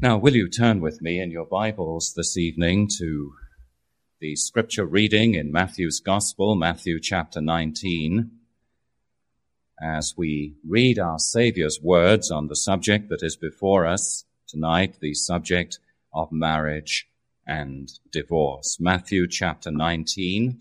Now, 0.00 0.16
will 0.16 0.36
you 0.36 0.48
turn 0.48 0.80
with 0.80 1.02
me 1.02 1.20
in 1.20 1.32
your 1.32 1.44
Bibles 1.44 2.14
this 2.14 2.36
evening 2.36 2.88
to 2.98 3.32
the 4.20 4.36
scripture 4.36 4.86
reading 4.86 5.34
in 5.34 5.50
Matthew's 5.50 5.98
Gospel, 5.98 6.54
Matthew 6.54 7.00
chapter 7.00 7.40
19, 7.40 8.30
as 9.82 10.14
we 10.16 10.54
read 10.64 11.00
our 11.00 11.18
Saviour's 11.18 11.80
words 11.82 12.30
on 12.30 12.46
the 12.46 12.54
subject 12.54 13.08
that 13.08 13.24
is 13.24 13.34
before 13.34 13.86
us 13.86 14.24
tonight, 14.46 14.98
the 15.00 15.14
subject 15.14 15.80
of 16.14 16.30
marriage 16.30 17.08
and 17.44 17.90
divorce. 18.12 18.78
Matthew 18.78 19.26
chapter 19.26 19.72
19. 19.72 20.60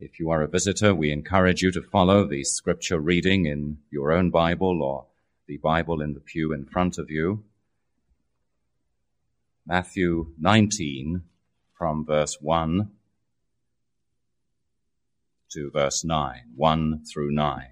If 0.00 0.18
you 0.18 0.30
are 0.30 0.40
a 0.40 0.48
visitor, 0.48 0.94
we 0.94 1.12
encourage 1.12 1.60
you 1.60 1.70
to 1.70 1.82
follow 1.82 2.26
the 2.26 2.44
scripture 2.44 2.98
reading 2.98 3.44
in 3.44 3.76
your 3.90 4.10
own 4.10 4.30
Bible 4.30 4.82
or 4.82 5.04
the 5.46 5.58
Bible 5.58 6.00
in 6.00 6.14
the 6.14 6.20
pew 6.20 6.54
in 6.54 6.64
front 6.64 6.96
of 6.96 7.10
you. 7.10 7.44
Matthew 9.68 10.32
19 10.38 11.22
from 11.76 12.06
verse 12.06 12.38
1 12.40 12.88
to 15.50 15.70
verse 15.72 16.04
9, 16.04 16.42
1 16.54 17.02
through 17.12 17.32
9. 17.32 17.62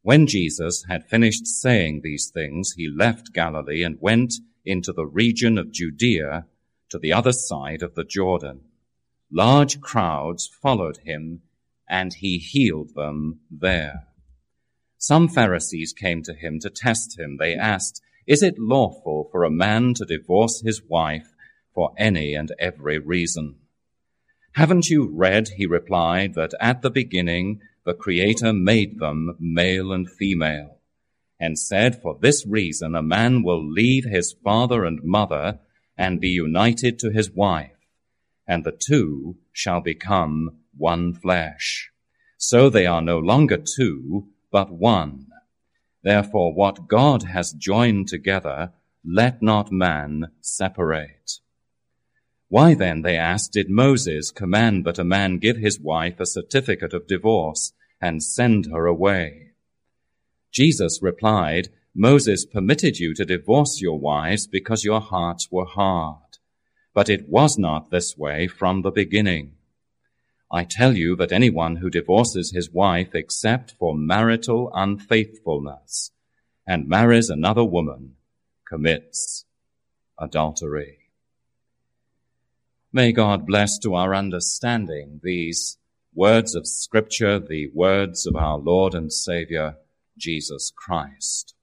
When 0.00 0.26
Jesus 0.26 0.86
had 0.88 1.06
finished 1.06 1.46
saying 1.46 2.00
these 2.02 2.30
things, 2.32 2.72
he 2.78 2.88
left 2.88 3.34
Galilee 3.34 3.82
and 3.82 3.98
went 4.00 4.32
into 4.64 4.90
the 4.94 5.04
region 5.04 5.58
of 5.58 5.70
Judea 5.70 6.46
to 6.88 6.98
the 6.98 7.12
other 7.12 7.32
side 7.32 7.82
of 7.82 7.94
the 7.94 8.04
Jordan. 8.04 8.62
Large 9.30 9.82
crowds 9.82 10.46
followed 10.46 10.96
him 11.04 11.42
and 11.86 12.14
he 12.14 12.38
healed 12.38 12.94
them 12.94 13.40
there. 13.50 14.06
Some 14.96 15.28
Pharisees 15.28 15.92
came 15.92 16.22
to 16.22 16.32
him 16.32 16.58
to 16.60 16.70
test 16.70 17.18
him. 17.18 17.36
They 17.36 17.54
asked, 17.54 18.00
is 18.26 18.42
it 18.42 18.58
lawful 18.58 19.28
for 19.30 19.44
a 19.44 19.50
man 19.50 19.94
to 19.94 20.04
divorce 20.04 20.62
his 20.64 20.82
wife 20.82 21.34
for 21.74 21.92
any 21.96 22.34
and 22.34 22.52
every 22.58 22.98
reason? 22.98 23.56
Haven't 24.52 24.88
you 24.88 25.08
read, 25.08 25.48
he 25.56 25.66
replied, 25.66 26.34
that 26.34 26.52
at 26.60 26.82
the 26.82 26.90
beginning 26.90 27.60
the 27.84 27.94
Creator 27.94 28.52
made 28.52 28.98
them 29.00 29.36
male 29.40 29.92
and 29.92 30.08
female, 30.08 30.78
and 31.40 31.58
said, 31.58 32.00
For 32.00 32.16
this 32.20 32.46
reason 32.46 32.94
a 32.94 33.02
man 33.02 33.42
will 33.42 33.64
leave 33.64 34.04
his 34.04 34.36
father 34.44 34.84
and 34.84 35.00
mother 35.02 35.58
and 35.96 36.20
be 36.20 36.28
united 36.28 36.98
to 37.00 37.10
his 37.10 37.30
wife, 37.30 37.76
and 38.46 38.62
the 38.62 38.78
two 38.78 39.36
shall 39.52 39.80
become 39.80 40.58
one 40.76 41.14
flesh. 41.14 41.90
So 42.36 42.70
they 42.70 42.86
are 42.86 43.02
no 43.02 43.18
longer 43.18 43.56
two, 43.56 44.28
but 44.50 44.70
one. 44.70 45.26
Therefore, 46.02 46.52
what 46.52 46.88
God 46.88 47.24
has 47.24 47.52
joined 47.52 48.08
together, 48.08 48.72
let 49.04 49.42
not 49.42 49.70
man 49.70 50.32
separate. 50.40 51.40
Why 52.48 52.74
then, 52.74 53.02
they 53.02 53.16
asked, 53.16 53.52
did 53.52 53.70
Moses 53.70 54.30
command 54.30 54.84
that 54.84 54.98
a 54.98 55.04
man 55.04 55.38
give 55.38 55.56
his 55.56 55.80
wife 55.80 56.20
a 56.20 56.26
certificate 56.26 56.92
of 56.92 57.06
divorce 57.06 57.72
and 58.00 58.22
send 58.22 58.66
her 58.66 58.86
away? 58.86 59.52
Jesus 60.50 61.00
replied, 61.00 61.68
Moses 61.94 62.44
permitted 62.44 62.98
you 62.98 63.14
to 63.14 63.24
divorce 63.24 63.80
your 63.80 63.98
wives 63.98 64.46
because 64.46 64.84
your 64.84 65.00
hearts 65.00 65.48
were 65.50 65.64
hard. 65.64 66.38
But 66.94 67.08
it 67.08 67.28
was 67.28 67.56
not 67.56 67.90
this 67.90 68.16
way 68.18 68.46
from 68.48 68.82
the 68.82 68.90
beginning. 68.90 69.52
I 70.54 70.64
tell 70.64 70.94
you 70.94 71.16
that 71.16 71.32
anyone 71.32 71.76
who 71.76 71.88
divorces 71.88 72.52
his 72.52 72.70
wife 72.70 73.14
except 73.14 73.74
for 73.78 73.96
marital 73.96 74.70
unfaithfulness 74.74 76.10
and 76.66 76.86
marries 76.86 77.30
another 77.30 77.64
woman 77.64 78.16
commits 78.68 79.46
adultery. 80.18 80.98
May 82.92 83.12
God 83.12 83.46
bless 83.46 83.78
to 83.78 83.94
our 83.94 84.14
understanding 84.14 85.20
these 85.22 85.78
words 86.14 86.54
of 86.54 86.66
scripture, 86.66 87.38
the 87.38 87.68
words 87.72 88.26
of 88.26 88.36
our 88.36 88.58
Lord 88.58 88.94
and 88.94 89.10
Savior, 89.10 89.76
Jesus 90.18 90.70
Christ. 90.76 91.54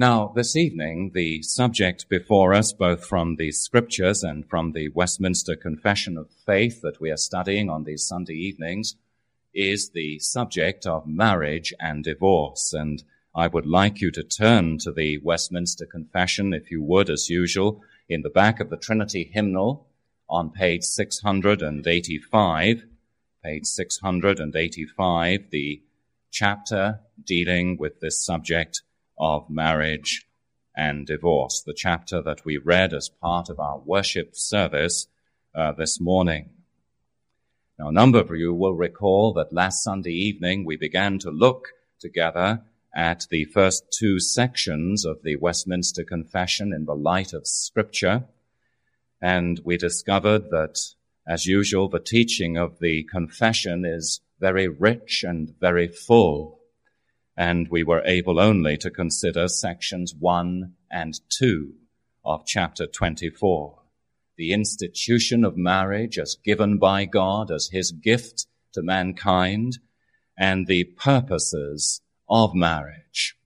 Now, 0.00 0.30
this 0.32 0.54
evening, 0.54 1.10
the 1.12 1.42
subject 1.42 2.08
before 2.08 2.54
us, 2.54 2.72
both 2.72 3.04
from 3.04 3.34
the 3.34 3.50
scriptures 3.50 4.22
and 4.22 4.48
from 4.48 4.70
the 4.70 4.90
Westminster 4.90 5.56
Confession 5.56 6.16
of 6.16 6.30
Faith 6.46 6.82
that 6.82 7.00
we 7.00 7.10
are 7.10 7.16
studying 7.16 7.68
on 7.68 7.82
these 7.82 8.06
Sunday 8.06 8.34
evenings, 8.34 8.94
is 9.52 9.90
the 9.90 10.20
subject 10.20 10.86
of 10.86 11.08
marriage 11.08 11.74
and 11.80 12.04
divorce. 12.04 12.72
And 12.72 13.02
I 13.34 13.48
would 13.48 13.66
like 13.66 14.00
you 14.00 14.12
to 14.12 14.22
turn 14.22 14.78
to 14.82 14.92
the 14.92 15.18
Westminster 15.18 15.84
Confession, 15.84 16.54
if 16.54 16.70
you 16.70 16.80
would, 16.80 17.10
as 17.10 17.28
usual, 17.28 17.82
in 18.08 18.22
the 18.22 18.30
back 18.30 18.60
of 18.60 18.70
the 18.70 18.76
Trinity 18.76 19.28
hymnal 19.32 19.88
on 20.30 20.50
page 20.50 20.84
685. 20.84 22.84
Page 23.42 23.66
685, 23.66 25.50
the 25.50 25.82
chapter 26.30 27.00
dealing 27.24 27.76
with 27.76 27.98
this 27.98 28.24
subject 28.24 28.82
of 29.18 29.50
marriage 29.50 30.26
and 30.76 31.06
divorce, 31.06 31.60
the 31.60 31.74
chapter 31.74 32.22
that 32.22 32.44
we 32.44 32.56
read 32.56 32.94
as 32.94 33.08
part 33.08 33.48
of 33.48 33.58
our 33.58 33.78
worship 33.78 34.36
service 34.36 35.08
uh, 35.54 35.72
this 35.72 36.00
morning. 36.00 36.50
Now, 37.78 37.88
a 37.88 37.92
number 37.92 38.18
of 38.18 38.30
you 38.30 38.54
will 38.54 38.74
recall 38.74 39.32
that 39.34 39.52
last 39.52 39.82
Sunday 39.82 40.12
evening 40.12 40.64
we 40.64 40.76
began 40.76 41.18
to 41.20 41.30
look 41.30 41.68
together 42.00 42.62
at 42.94 43.26
the 43.30 43.44
first 43.44 43.84
two 43.92 44.18
sections 44.18 45.04
of 45.04 45.22
the 45.22 45.36
Westminster 45.36 46.04
Confession 46.04 46.72
in 46.72 46.84
the 46.84 46.94
light 46.94 47.32
of 47.32 47.46
Scripture, 47.46 48.24
and 49.20 49.60
we 49.64 49.76
discovered 49.76 50.50
that, 50.50 50.78
as 51.26 51.46
usual, 51.46 51.88
the 51.88 52.00
teaching 52.00 52.56
of 52.56 52.78
the 52.80 53.02
confession 53.04 53.84
is 53.84 54.20
very 54.40 54.68
rich 54.68 55.24
and 55.26 55.54
very 55.60 55.88
full 55.88 56.57
and 57.38 57.68
we 57.70 57.84
were 57.84 58.02
able 58.04 58.40
only 58.40 58.76
to 58.76 58.90
consider 58.90 59.46
sections 59.46 60.12
1 60.12 60.72
and 60.90 61.20
2 61.28 61.72
of 62.24 62.44
chapter 62.44 62.84
24. 62.84 63.78
The 64.36 64.52
institution 64.52 65.44
of 65.44 65.56
marriage 65.56 66.18
as 66.18 66.36
given 66.44 66.78
by 66.78 67.04
God 67.04 67.52
as 67.52 67.68
his 67.70 67.92
gift 67.92 68.48
to 68.72 68.82
mankind 68.82 69.78
and 70.36 70.66
the 70.66 70.82
purposes 70.82 72.00
of 72.28 72.56
marriage. 72.56 73.36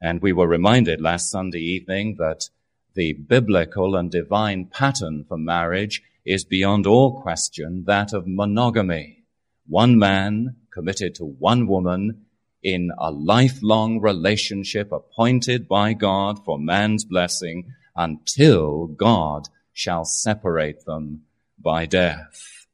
And 0.00 0.22
we 0.22 0.32
were 0.32 0.48
reminded 0.48 1.02
last 1.02 1.30
Sunday 1.30 1.60
evening 1.60 2.16
that 2.18 2.48
the 2.94 3.12
biblical 3.12 3.96
and 3.96 4.10
divine 4.10 4.64
pattern 4.72 5.26
for 5.28 5.36
marriage 5.36 6.02
is 6.24 6.46
beyond 6.46 6.86
all 6.86 7.20
question 7.20 7.84
that 7.86 8.14
of 8.14 8.26
monogamy. 8.26 9.24
One 9.68 9.98
man 9.98 10.56
committed 10.72 11.14
to 11.16 11.24
one 11.26 11.66
woman 11.66 12.25
in 12.66 12.90
a 12.98 13.12
lifelong 13.12 14.00
relationship 14.00 14.90
appointed 14.90 15.68
by 15.68 15.92
God 15.92 16.44
for 16.44 16.58
man's 16.58 17.04
blessing 17.04 17.72
until 17.94 18.88
God 18.88 19.48
shall 19.72 20.04
separate 20.04 20.84
them 20.84 21.22
by 21.56 21.86
death. 21.86 22.66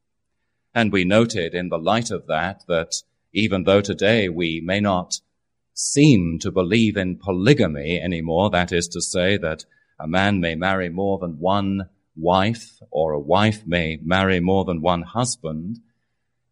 And 0.74 0.90
we 0.90 1.04
noted 1.04 1.52
in 1.52 1.68
the 1.68 1.76
light 1.76 2.10
of 2.10 2.26
that 2.28 2.62
that 2.68 3.02
even 3.34 3.64
though 3.64 3.82
today 3.82 4.30
we 4.30 4.62
may 4.64 4.80
not 4.80 5.20
seem 5.74 6.38
to 6.38 6.50
believe 6.50 6.96
in 6.96 7.18
polygamy 7.18 8.00
anymore, 8.00 8.48
that 8.48 8.72
is 8.72 8.88
to 8.88 9.02
say 9.02 9.36
that 9.36 9.66
a 10.00 10.08
man 10.08 10.40
may 10.40 10.54
marry 10.54 10.88
more 10.88 11.18
than 11.18 11.38
one 11.38 11.90
wife 12.16 12.78
or 12.90 13.12
a 13.12 13.20
wife 13.20 13.66
may 13.66 13.98
marry 14.02 14.40
more 14.40 14.64
than 14.64 14.80
one 14.80 15.02
husband, 15.02 15.80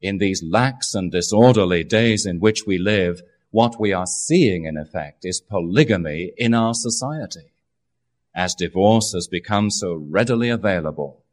in 0.03 0.19
these 0.19 0.43
lax 0.43 0.95
and 0.95 1.11
disorderly 1.11 1.85
days 1.85 2.27
in 2.27 2.39
which 2.39 2.67
we 2.67 2.77
live, 2.77 3.23
what 3.51 3.81
we 3.81 3.93
are 3.93 4.07
seeing 4.07 4.65
in 4.65 4.77
effect 4.77 5.25
is 5.25 5.41
polygamy 5.41 6.33
in 6.37 6.55
our 6.55 6.75
society 6.75 7.51
as 8.35 8.55
divorce 8.55 9.13
has 9.13 9.27
become 9.27 9.71
so 9.71 9.95
readily 9.95 10.49
available 10.49 11.25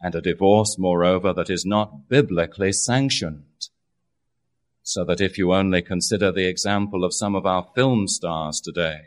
and 0.00 0.14
a 0.14 0.20
divorce, 0.20 0.76
moreover, 0.78 1.32
that 1.32 1.48
is 1.48 1.64
not 1.64 2.08
biblically 2.10 2.72
sanctioned. 2.72 3.68
So 4.82 5.02
that 5.04 5.22
if 5.22 5.38
you 5.38 5.54
only 5.54 5.80
consider 5.80 6.30
the 6.30 6.46
example 6.46 7.04
of 7.04 7.14
some 7.14 7.34
of 7.34 7.46
our 7.46 7.66
film 7.74 8.06
stars 8.06 8.60
today, 8.60 9.00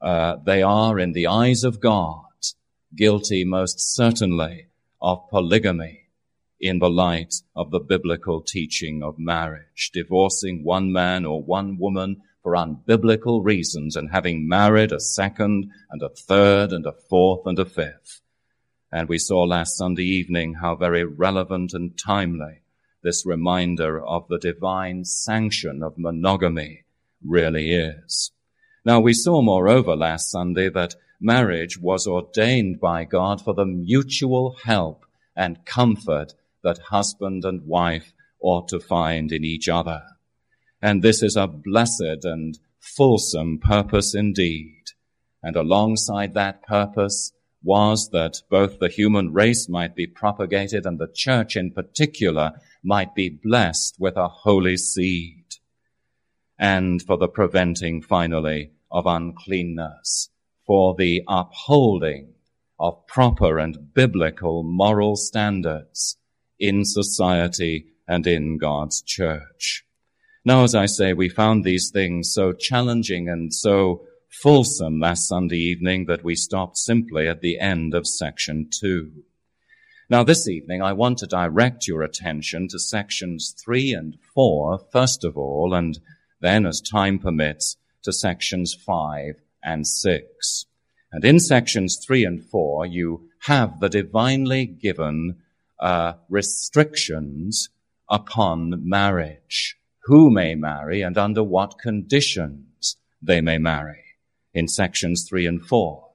uh, 0.00 0.36
they 0.36 0.62
are 0.62 1.00
in 1.00 1.12
the 1.12 1.26
eyes 1.26 1.64
of 1.64 1.80
God 1.80 2.26
guilty 2.94 3.44
most 3.44 3.80
certainly 3.80 4.66
of 5.00 5.28
polygamy 5.30 6.09
in 6.60 6.78
the 6.78 6.90
light 6.90 7.34
of 7.56 7.70
the 7.70 7.80
biblical 7.80 8.42
teaching 8.42 9.02
of 9.02 9.18
marriage, 9.18 9.90
divorcing 9.92 10.62
one 10.62 10.92
man 10.92 11.24
or 11.24 11.42
one 11.42 11.78
woman 11.78 12.20
for 12.42 12.54
unbiblical 12.54 13.44
reasons 13.44 13.96
and 13.96 14.10
having 14.10 14.48
married 14.48 14.92
a 14.92 15.00
second 15.00 15.70
and 15.90 16.02
a 16.02 16.08
third 16.08 16.72
and 16.72 16.86
a 16.86 16.92
fourth 16.92 17.46
and 17.46 17.58
a 17.58 17.64
fifth. 17.64 18.20
And 18.92 19.08
we 19.08 19.18
saw 19.18 19.42
last 19.44 19.76
Sunday 19.76 20.04
evening 20.04 20.54
how 20.60 20.74
very 20.74 21.04
relevant 21.04 21.72
and 21.72 21.98
timely 21.98 22.62
this 23.02 23.24
reminder 23.24 24.04
of 24.04 24.28
the 24.28 24.38
divine 24.38 25.04
sanction 25.04 25.82
of 25.82 25.96
monogamy 25.96 26.84
really 27.24 27.72
is. 27.72 28.32
Now 28.84 29.00
we 29.00 29.12
saw 29.12 29.40
moreover 29.42 29.96
last 29.96 30.30
Sunday 30.30 30.68
that 30.70 30.96
marriage 31.20 31.78
was 31.78 32.06
ordained 32.06 32.80
by 32.80 33.04
God 33.04 33.42
for 33.42 33.54
the 33.54 33.66
mutual 33.66 34.56
help 34.64 35.04
and 35.36 35.64
comfort 35.64 36.34
that 36.62 36.78
husband 36.90 37.44
and 37.44 37.66
wife 37.66 38.12
ought 38.40 38.68
to 38.68 38.80
find 38.80 39.32
in 39.32 39.44
each 39.44 39.68
other. 39.68 40.02
And 40.82 41.02
this 41.02 41.22
is 41.22 41.36
a 41.36 41.46
blessed 41.46 42.24
and 42.24 42.58
fulsome 42.78 43.58
purpose 43.58 44.14
indeed. 44.14 44.84
And 45.42 45.56
alongside 45.56 46.34
that 46.34 46.62
purpose 46.62 47.32
was 47.62 48.08
that 48.10 48.42
both 48.50 48.78
the 48.78 48.88
human 48.88 49.32
race 49.32 49.68
might 49.68 49.94
be 49.94 50.06
propagated 50.06 50.86
and 50.86 50.98
the 50.98 51.10
church 51.12 51.56
in 51.56 51.70
particular 51.70 52.52
might 52.82 53.14
be 53.14 53.28
blessed 53.28 53.96
with 53.98 54.16
a 54.16 54.28
holy 54.28 54.76
seed. 54.76 55.44
And 56.58 57.02
for 57.02 57.16
the 57.18 57.28
preventing 57.28 58.02
finally 58.02 58.72
of 58.90 59.06
uncleanness, 59.06 60.30
for 60.66 60.94
the 60.94 61.22
upholding 61.28 62.34
of 62.78 63.06
proper 63.06 63.58
and 63.58 63.92
biblical 63.92 64.62
moral 64.62 65.16
standards 65.16 66.16
in 66.60 66.84
society 66.84 67.86
and 68.06 68.26
in 68.26 68.58
God's 68.58 69.02
church. 69.02 69.84
Now, 70.44 70.62
as 70.64 70.74
I 70.74 70.86
say, 70.86 71.12
we 71.12 71.28
found 71.28 71.64
these 71.64 71.90
things 71.90 72.32
so 72.32 72.52
challenging 72.52 73.28
and 73.28 73.52
so 73.52 74.02
fulsome 74.42 75.00
last 75.00 75.26
Sunday 75.26 75.58
evening 75.58 76.06
that 76.06 76.22
we 76.22 76.36
stopped 76.36 76.78
simply 76.78 77.26
at 77.26 77.40
the 77.40 77.58
end 77.58 77.94
of 77.94 78.06
section 78.06 78.68
two. 78.70 79.10
Now, 80.08 80.24
this 80.24 80.48
evening, 80.48 80.82
I 80.82 80.92
want 80.92 81.18
to 81.18 81.26
direct 81.26 81.86
your 81.86 82.02
attention 82.02 82.68
to 82.68 82.78
sections 82.78 83.54
three 83.64 83.92
and 83.92 84.18
four, 84.34 84.80
first 84.92 85.24
of 85.24 85.36
all, 85.36 85.72
and 85.72 85.98
then, 86.40 86.66
as 86.66 86.80
time 86.80 87.18
permits, 87.18 87.76
to 88.02 88.12
sections 88.12 88.74
five 88.74 89.34
and 89.62 89.86
six. 89.86 90.66
And 91.12 91.24
in 91.24 91.38
sections 91.38 92.02
three 92.04 92.24
and 92.24 92.42
four, 92.42 92.86
you 92.86 93.28
have 93.42 93.78
the 93.78 93.88
divinely 93.88 94.66
given 94.66 95.36
uh, 95.80 96.14
restrictions 96.28 97.68
upon 98.08 98.74
marriage 98.82 99.76
who 100.04 100.30
may 100.30 100.54
marry 100.54 101.02
and 101.02 101.16
under 101.16 101.42
what 101.42 101.78
conditions 101.78 102.96
they 103.22 103.40
may 103.40 103.58
marry 103.58 104.04
in 104.52 104.66
sections 104.66 105.26
three 105.28 105.46
and 105.46 105.62
four. 105.62 106.08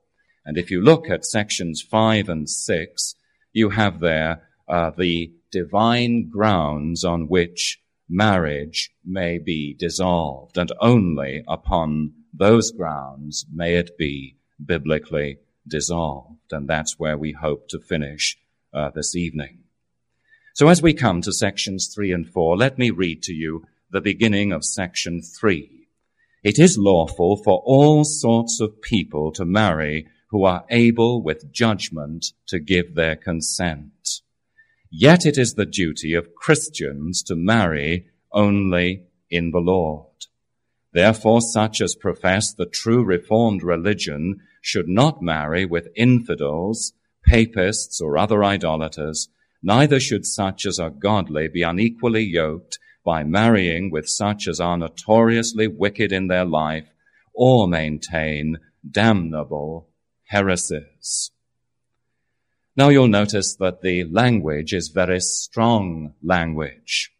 And 0.46 0.58
if 0.58 0.70
you 0.70 0.82
look 0.82 1.10
at 1.10 1.26
sections 1.26 1.82
five 1.82 2.30
and 2.30 2.50
six, 2.50 3.16
you 3.54 3.70
have 3.70 4.00
there 4.00 4.44
uh, 4.68 4.92
the 4.98 5.32
divine 5.52 6.30
grounds 6.30 7.04
on 7.04 7.28
which 7.28 7.80
marriage 8.10 8.92
may 9.04 9.40
be 9.40 9.74
dissolved, 9.74 10.58
and 10.58 10.72
only 10.80 11.44
upon 11.48 12.14
those 12.34 12.72
grounds 12.72 13.46
may 13.52 13.76
it 13.76 13.98
be 13.98 14.36
biblically 14.64 15.38
dissolved. 15.68 16.52
And 16.52 16.68
that's 16.68 17.00
where 17.00 17.18
we 17.18 17.32
hope 17.32 17.70
to 17.70 17.80
finish 17.80 18.38
uh, 18.76 18.92
this 18.94 19.16
evening. 19.16 19.60
So 20.54 20.68
as 20.68 20.82
we 20.82 20.94
come 20.94 21.22
to 21.22 21.34
sections 21.34 21.92
three 21.94 22.12
and 22.12 22.28
four, 22.28 22.58
let 22.58 22.78
me 22.78 22.90
read 22.92 23.24
to 23.24 23.34
you 23.34 23.66
the 23.90 24.02
beginning 24.02 24.52
of 24.52 24.64
section 24.64 25.22
three. 25.22 25.88
It 26.44 26.60
is 26.60 26.78
lawful 26.78 27.38
for 27.38 27.62
all 27.66 28.04
sorts 28.04 28.60
of 28.62 28.82
people 28.82 29.32
to 29.32 29.46
marry 29.46 30.08
who 30.30 30.44
are 30.44 30.66
able 30.70 31.24
with 31.24 31.52
judgment 31.52 32.28
to 32.48 32.60
give 32.60 32.96
their 32.96 33.16
consent. 33.16 34.22
Yet 34.92 35.26
it 35.26 35.38
is 35.38 35.54
the 35.54 35.66
duty 35.66 36.14
of 36.14 36.36
Christians 36.36 37.24
to 37.24 37.36
marry 37.36 38.08
only 38.32 39.04
in 39.30 39.52
the 39.52 39.60
Lord. 39.60 40.28
Therefore, 40.94 41.42
such 41.42 41.82
as 41.82 41.96
profess 41.96 42.54
the 42.54 42.66
true 42.66 43.04
reformed 43.04 43.64
religion 43.64 44.40
should 44.62 44.88
not 44.88 45.22
marry 45.22 45.66
with 45.66 45.90
infidels, 45.96 46.94
papists, 47.26 48.02
or 48.02 48.18
other 48.18 48.44
idolaters, 48.44 49.30
neither 49.62 50.00
should 50.00 50.26
such 50.26 50.66
as 50.66 50.80
are 50.80 50.90
godly 50.90 51.48
be 51.48 51.62
unequally 51.64 52.24
yoked 52.24 52.80
by 53.04 53.24
marrying 53.24 53.92
with 53.92 54.08
such 54.08 54.48
as 54.48 54.60
are 54.60 54.78
notoriously 54.78 55.68
wicked 55.68 56.12
in 56.12 56.28
their 56.28 56.46
life 56.46 56.88
or 57.34 57.68
maintain 57.68 58.58
damnable 58.90 59.88
heresies. 60.26 61.32
Now 62.76 62.90
you'll 62.90 63.08
notice 63.08 63.56
that 63.56 63.82
the 63.82 64.04
language 64.04 64.74
is 64.74 64.90
very 64.90 65.20
strong 65.20 66.14
language. 66.22 67.15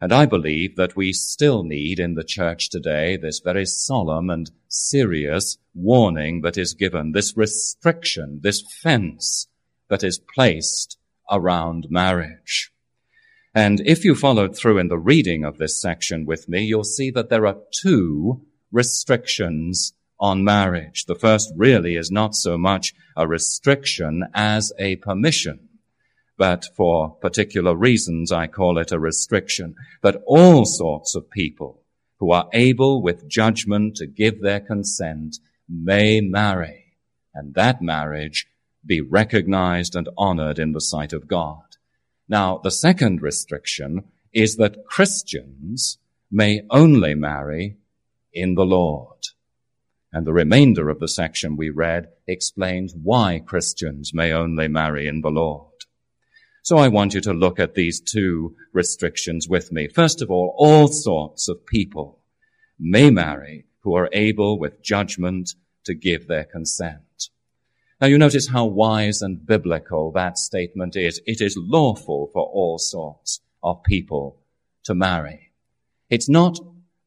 And 0.00 0.12
I 0.12 0.24
believe 0.24 0.76
that 0.76 0.96
we 0.96 1.12
still 1.12 1.62
need 1.62 2.00
in 2.00 2.14
the 2.14 2.24
church 2.24 2.70
today 2.70 3.18
this 3.18 3.40
very 3.40 3.66
solemn 3.66 4.30
and 4.30 4.50
serious 4.66 5.58
warning 5.74 6.40
that 6.40 6.56
is 6.56 6.72
given, 6.72 7.12
this 7.12 7.36
restriction, 7.36 8.40
this 8.42 8.62
fence 8.82 9.48
that 9.88 10.02
is 10.02 10.18
placed 10.34 10.96
around 11.30 11.88
marriage. 11.90 12.72
And 13.54 13.80
if 13.80 14.04
you 14.04 14.14
followed 14.14 14.56
through 14.56 14.78
in 14.78 14.88
the 14.88 14.98
reading 14.98 15.44
of 15.44 15.58
this 15.58 15.80
section 15.80 16.24
with 16.24 16.48
me, 16.48 16.62
you'll 16.62 16.84
see 16.84 17.10
that 17.10 17.28
there 17.28 17.46
are 17.46 17.58
two 17.82 18.42
restrictions 18.72 19.92
on 20.18 20.44
marriage. 20.44 21.06
The 21.06 21.14
first 21.14 21.52
really 21.56 21.96
is 21.96 22.10
not 22.10 22.34
so 22.34 22.56
much 22.56 22.94
a 23.16 23.26
restriction 23.26 24.24
as 24.34 24.72
a 24.78 24.96
permission. 24.96 25.69
But 26.40 26.70
for 26.74 27.16
particular 27.16 27.76
reasons, 27.76 28.32
I 28.32 28.46
call 28.46 28.78
it 28.78 28.92
a 28.92 28.98
restriction. 28.98 29.74
But 30.00 30.22
all 30.26 30.64
sorts 30.64 31.14
of 31.14 31.30
people 31.30 31.82
who 32.18 32.30
are 32.30 32.48
able 32.54 33.02
with 33.02 33.28
judgment 33.28 33.96
to 33.96 34.06
give 34.06 34.40
their 34.40 34.60
consent 34.60 35.36
may 35.68 36.22
marry. 36.22 36.96
And 37.34 37.52
that 37.56 37.82
marriage 37.82 38.46
be 38.86 39.02
recognized 39.02 39.94
and 39.94 40.08
honored 40.16 40.58
in 40.58 40.72
the 40.72 40.80
sight 40.80 41.12
of 41.12 41.28
God. 41.28 41.76
Now, 42.26 42.56
the 42.56 42.70
second 42.70 43.20
restriction 43.20 44.04
is 44.32 44.56
that 44.56 44.86
Christians 44.86 45.98
may 46.32 46.62
only 46.70 47.14
marry 47.14 47.76
in 48.32 48.54
the 48.54 48.64
Lord. 48.64 49.26
And 50.10 50.26
the 50.26 50.32
remainder 50.32 50.88
of 50.88 51.00
the 51.00 51.08
section 51.08 51.58
we 51.58 51.68
read 51.68 52.08
explains 52.26 52.94
why 52.94 53.42
Christians 53.44 54.14
may 54.14 54.32
only 54.32 54.68
marry 54.68 55.06
in 55.06 55.20
the 55.20 55.28
Lord. 55.28 55.69
So 56.62 56.76
I 56.76 56.88
want 56.88 57.14
you 57.14 57.20
to 57.22 57.32
look 57.32 57.58
at 57.58 57.74
these 57.74 58.00
two 58.00 58.54
restrictions 58.72 59.48
with 59.48 59.72
me. 59.72 59.88
First 59.88 60.20
of 60.20 60.30
all, 60.30 60.54
all 60.58 60.88
sorts 60.88 61.48
of 61.48 61.66
people 61.66 62.18
may 62.78 63.10
marry 63.10 63.66
who 63.80 63.94
are 63.94 64.10
able 64.12 64.58
with 64.58 64.82
judgment 64.82 65.54
to 65.84 65.94
give 65.94 66.26
their 66.26 66.44
consent. 66.44 67.30
Now 68.00 68.06
you 68.06 68.18
notice 68.18 68.48
how 68.48 68.66
wise 68.66 69.20
and 69.22 69.44
biblical 69.44 70.12
that 70.12 70.38
statement 70.38 70.96
is. 70.96 71.20
It 71.26 71.40
is 71.40 71.56
lawful 71.58 72.30
for 72.32 72.42
all 72.42 72.78
sorts 72.78 73.40
of 73.62 73.82
people 73.82 74.38
to 74.84 74.94
marry. 74.94 75.52
It's 76.08 76.28
not 76.28 76.58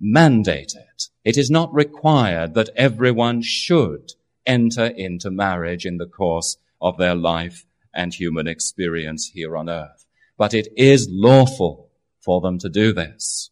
mandated. 0.02 1.10
It 1.24 1.38
is 1.38 1.50
not 1.50 1.74
required 1.74 2.54
that 2.56 2.70
everyone 2.76 3.42
should 3.42 4.14
enter 4.46 4.86
into 4.86 5.32
marriage 5.32 5.86
in 5.86 5.98
the 5.98 6.06
course 6.06 6.58
of 6.82 6.98
their 6.98 7.16
life 7.16 7.66
and 7.94 8.14
human 8.14 8.48
experience 8.48 9.32
here 9.34 9.56
on 9.56 9.70
earth. 9.70 10.06
But 10.38 10.54
it 10.54 10.68
is 10.76 11.08
lawful 11.10 11.90
for 12.20 12.42
them 12.42 12.58
to 12.60 12.70
do 12.70 12.94
this. 12.94 13.52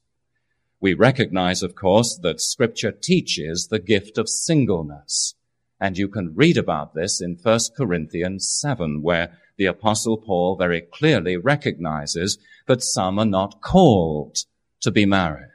We 0.79 0.93
recognize, 0.93 1.61
of 1.61 1.75
course, 1.75 2.17
that 2.23 2.41
scripture 2.41 2.91
teaches 2.91 3.67
the 3.67 3.79
gift 3.79 4.17
of 4.17 4.27
singleness. 4.27 5.35
And 5.79 5.97
you 5.97 6.07
can 6.07 6.33
read 6.35 6.57
about 6.57 6.95
this 6.95 7.21
in 7.21 7.37
1 7.41 7.59
Corinthians 7.77 8.51
7, 8.59 9.01
where 9.01 9.37
the 9.57 9.65
apostle 9.65 10.17
Paul 10.17 10.55
very 10.55 10.81
clearly 10.81 11.37
recognizes 11.37 12.39
that 12.67 12.83
some 12.83 13.19
are 13.19 13.25
not 13.25 13.61
called 13.61 14.37
to 14.81 14.91
be 14.91 15.05
married. 15.05 15.47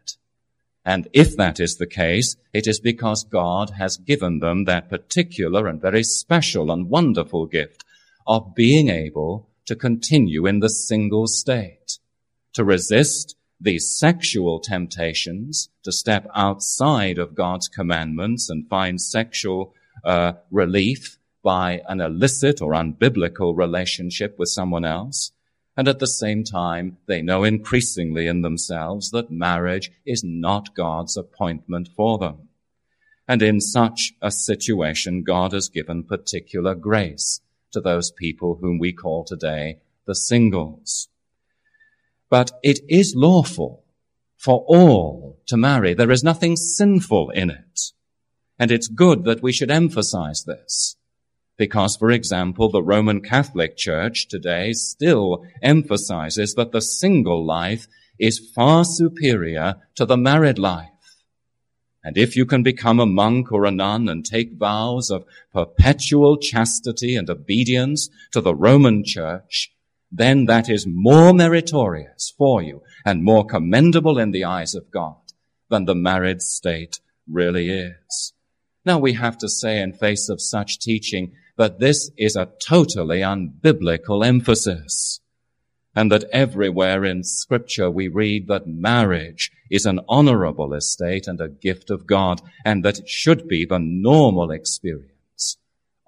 And 0.84 1.08
if 1.12 1.36
that 1.36 1.58
is 1.58 1.76
the 1.76 1.86
case, 1.88 2.36
it 2.52 2.68
is 2.68 2.78
because 2.78 3.24
God 3.24 3.70
has 3.70 3.96
given 3.96 4.38
them 4.38 4.64
that 4.64 4.88
particular 4.88 5.66
and 5.66 5.80
very 5.80 6.04
special 6.04 6.70
and 6.70 6.88
wonderful 6.88 7.46
gift 7.46 7.84
of 8.26 8.54
being 8.54 8.88
able 8.88 9.48
to 9.66 9.76
continue 9.76 10.46
in 10.46 10.60
the 10.60 10.70
single 10.70 11.26
state, 11.26 11.98
to 12.54 12.64
resist 12.64 13.36
these 13.60 13.98
sexual 13.98 14.60
temptations, 14.60 15.70
to 15.82 15.92
step 15.92 16.28
outside 16.34 17.18
of 17.18 17.34
God's 17.34 17.68
commandments 17.68 18.50
and 18.50 18.68
find 18.68 19.00
sexual 19.00 19.74
uh, 20.04 20.32
relief 20.50 21.18
by 21.42 21.82
an 21.88 22.00
illicit 22.00 22.60
or 22.60 22.72
unbiblical 22.72 23.56
relationship 23.56 24.38
with 24.38 24.48
someone 24.48 24.84
else. 24.84 25.32
And 25.76 25.88
at 25.88 25.98
the 25.98 26.06
same 26.06 26.42
time, 26.42 26.98
they 27.06 27.22
know 27.22 27.44
increasingly 27.44 28.26
in 28.26 28.42
themselves 28.42 29.10
that 29.10 29.30
marriage 29.30 29.90
is 30.04 30.24
not 30.24 30.74
God's 30.74 31.16
appointment 31.16 31.88
for 31.94 32.18
them. 32.18 32.48
And 33.28 33.42
in 33.42 33.60
such 33.60 34.14
a 34.22 34.30
situation, 34.30 35.22
God 35.22 35.52
has 35.52 35.68
given 35.68 36.04
particular 36.04 36.74
grace 36.74 37.40
to 37.76 37.80
those 37.82 38.10
people 38.10 38.56
whom 38.62 38.78
we 38.78 38.90
call 38.90 39.22
today 39.22 39.78
the 40.06 40.14
singles. 40.14 41.08
But 42.30 42.52
it 42.62 42.80
is 42.88 43.14
lawful 43.14 43.84
for 44.38 44.64
all 44.66 45.38
to 45.46 45.58
marry. 45.58 45.92
There 45.92 46.10
is 46.10 46.24
nothing 46.24 46.56
sinful 46.56 47.30
in 47.30 47.50
it. 47.50 47.92
And 48.58 48.70
it's 48.70 48.88
good 48.88 49.24
that 49.24 49.42
we 49.42 49.52
should 49.52 49.70
emphasize 49.70 50.44
this. 50.44 50.96
Because, 51.58 51.96
for 51.96 52.10
example, 52.10 52.70
the 52.70 52.82
Roman 52.82 53.20
Catholic 53.20 53.76
Church 53.76 54.26
today 54.26 54.72
still 54.72 55.44
emphasizes 55.62 56.54
that 56.54 56.72
the 56.72 56.80
single 56.80 57.44
life 57.44 57.86
is 58.18 58.50
far 58.54 58.84
superior 58.86 59.74
to 59.96 60.06
the 60.06 60.16
married 60.16 60.58
life. 60.58 60.95
And 62.06 62.16
if 62.16 62.36
you 62.36 62.46
can 62.46 62.62
become 62.62 63.00
a 63.00 63.04
monk 63.04 63.50
or 63.50 63.64
a 63.64 63.72
nun 63.72 64.08
and 64.08 64.24
take 64.24 64.52
vows 64.52 65.10
of 65.10 65.24
perpetual 65.52 66.36
chastity 66.36 67.16
and 67.16 67.28
obedience 67.28 68.08
to 68.30 68.40
the 68.40 68.54
Roman 68.54 69.02
Church, 69.04 69.72
then 70.12 70.44
that 70.44 70.70
is 70.70 70.86
more 70.86 71.34
meritorious 71.34 72.32
for 72.38 72.62
you 72.62 72.82
and 73.04 73.24
more 73.24 73.44
commendable 73.44 74.20
in 74.20 74.30
the 74.30 74.44
eyes 74.44 74.72
of 74.72 74.92
God 74.92 75.16
than 75.68 75.86
the 75.86 75.96
married 75.96 76.42
state 76.42 77.00
really 77.28 77.70
is. 77.70 78.32
Now 78.84 79.00
we 79.00 79.14
have 79.14 79.36
to 79.38 79.48
say 79.48 79.80
in 79.80 79.92
face 79.92 80.28
of 80.28 80.40
such 80.40 80.78
teaching 80.78 81.32
that 81.56 81.80
this 81.80 82.12
is 82.16 82.36
a 82.36 82.52
totally 82.64 83.18
unbiblical 83.18 84.24
emphasis. 84.24 85.18
And 85.92 86.12
that 86.12 86.30
everywhere 86.32 87.04
in 87.04 87.24
scripture 87.24 87.90
we 87.90 88.06
read 88.06 88.46
that 88.46 88.68
marriage 88.68 89.50
is 89.70 89.86
an 89.86 90.00
honorable 90.08 90.74
estate 90.74 91.26
and 91.26 91.40
a 91.40 91.48
gift 91.48 91.90
of 91.90 92.06
God, 92.06 92.40
and 92.64 92.84
that 92.84 92.98
it 92.98 93.08
should 93.08 93.48
be 93.48 93.64
the 93.64 93.78
normal 93.78 94.50
experience 94.50 95.58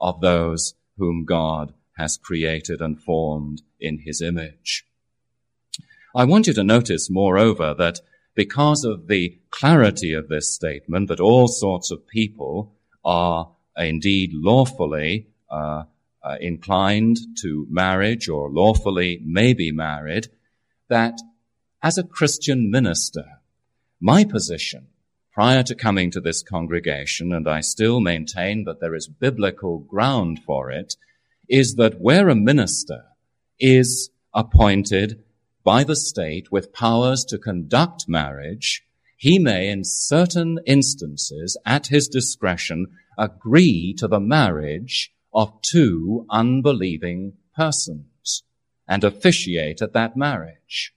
of 0.00 0.20
those 0.20 0.74
whom 0.96 1.24
God 1.24 1.74
has 1.96 2.16
created 2.16 2.80
and 2.80 3.00
formed 3.02 3.62
in 3.80 4.00
his 4.04 4.20
image. 4.20 4.84
I 6.14 6.24
want 6.24 6.46
you 6.46 6.52
to 6.54 6.64
notice, 6.64 7.10
moreover, 7.10 7.74
that 7.74 8.00
because 8.34 8.84
of 8.84 9.08
the 9.08 9.38
clarity 9.50 10.12
of 10.12 10.28
this 10.28 10.54
statement 10.54 11.08
that 11.08 11.20
all 11.20 11.48
sorts 11.48 11.90
of 11.90 12.06
people 12.06 12.76
are 13.04 13.50
indeed 13.76 14.30
lawfully 14.32 15.26
uh, 15.50 15.84
uh, 16.22 16.36
inclined 16.40 17.18
to 17.40 17.66
marriage 17.70 18.28
or 18.28 18.50
lawfully 18.50 19.20
may 19.24 19.54
be 19.54 19.72
married, 19.72 20.28
that 20.88 21.20
as 21.82 21.98
a 21.98 22.02
Christian 22.04 22.70
minister, 22.70 23.24
my 24.00 24.24
position 24.24 24.88
prior 25.32 25.62
to 25.62 25.74
coming 25.74 26.10
to 26.10 26.20
this 26.20 26.42
congregation, 26.42 27.32
and 27.32 27.48
I 27.48 27.60
still 27.60 28.00
maintain 28.00 28.64
that 28.64 28.80
there 28.80 28.94
is 28.94 29.08
biblical 29.08 29.78
ground 29.78 30.40
for 30.44 30.70
it, 30.70 30.96
is 31.48 31.76
that 31.76 32.00
where 32.00 32.28
a 32.28 32.34
minister 32.34 33.04
is 33.58 34.10
appointed 34.34 35.22
by 35.64 35.84
the 35.84 35.96
state 35.96 36.50
with 36.50 36.72
powers 36.72 37.24
to 37.26 37.38
conduct 37.38 38.08
marriage, 38.08 38.84
he 39.16 39.38
may 39.38 39.68
in 39.68 39.84
certain 39.84 40.58
instances 40.66 41.56
at 41.66 41.88
his 41.88 42.08
discretion 42.08 42.86
agree 43.18 43.94
to 43.98 44.08
the 44.08 44.20
marriage 44.20 45.12
of 45.34 45.60
two 45.62 46.24
unbelieving 46.30 47.34
persons 47.54 48.44
and 48.88 49.04
officiate 49.04 49.82
at 49.82 49.92
that 49.92 50.16
marriage. 50.16 50.94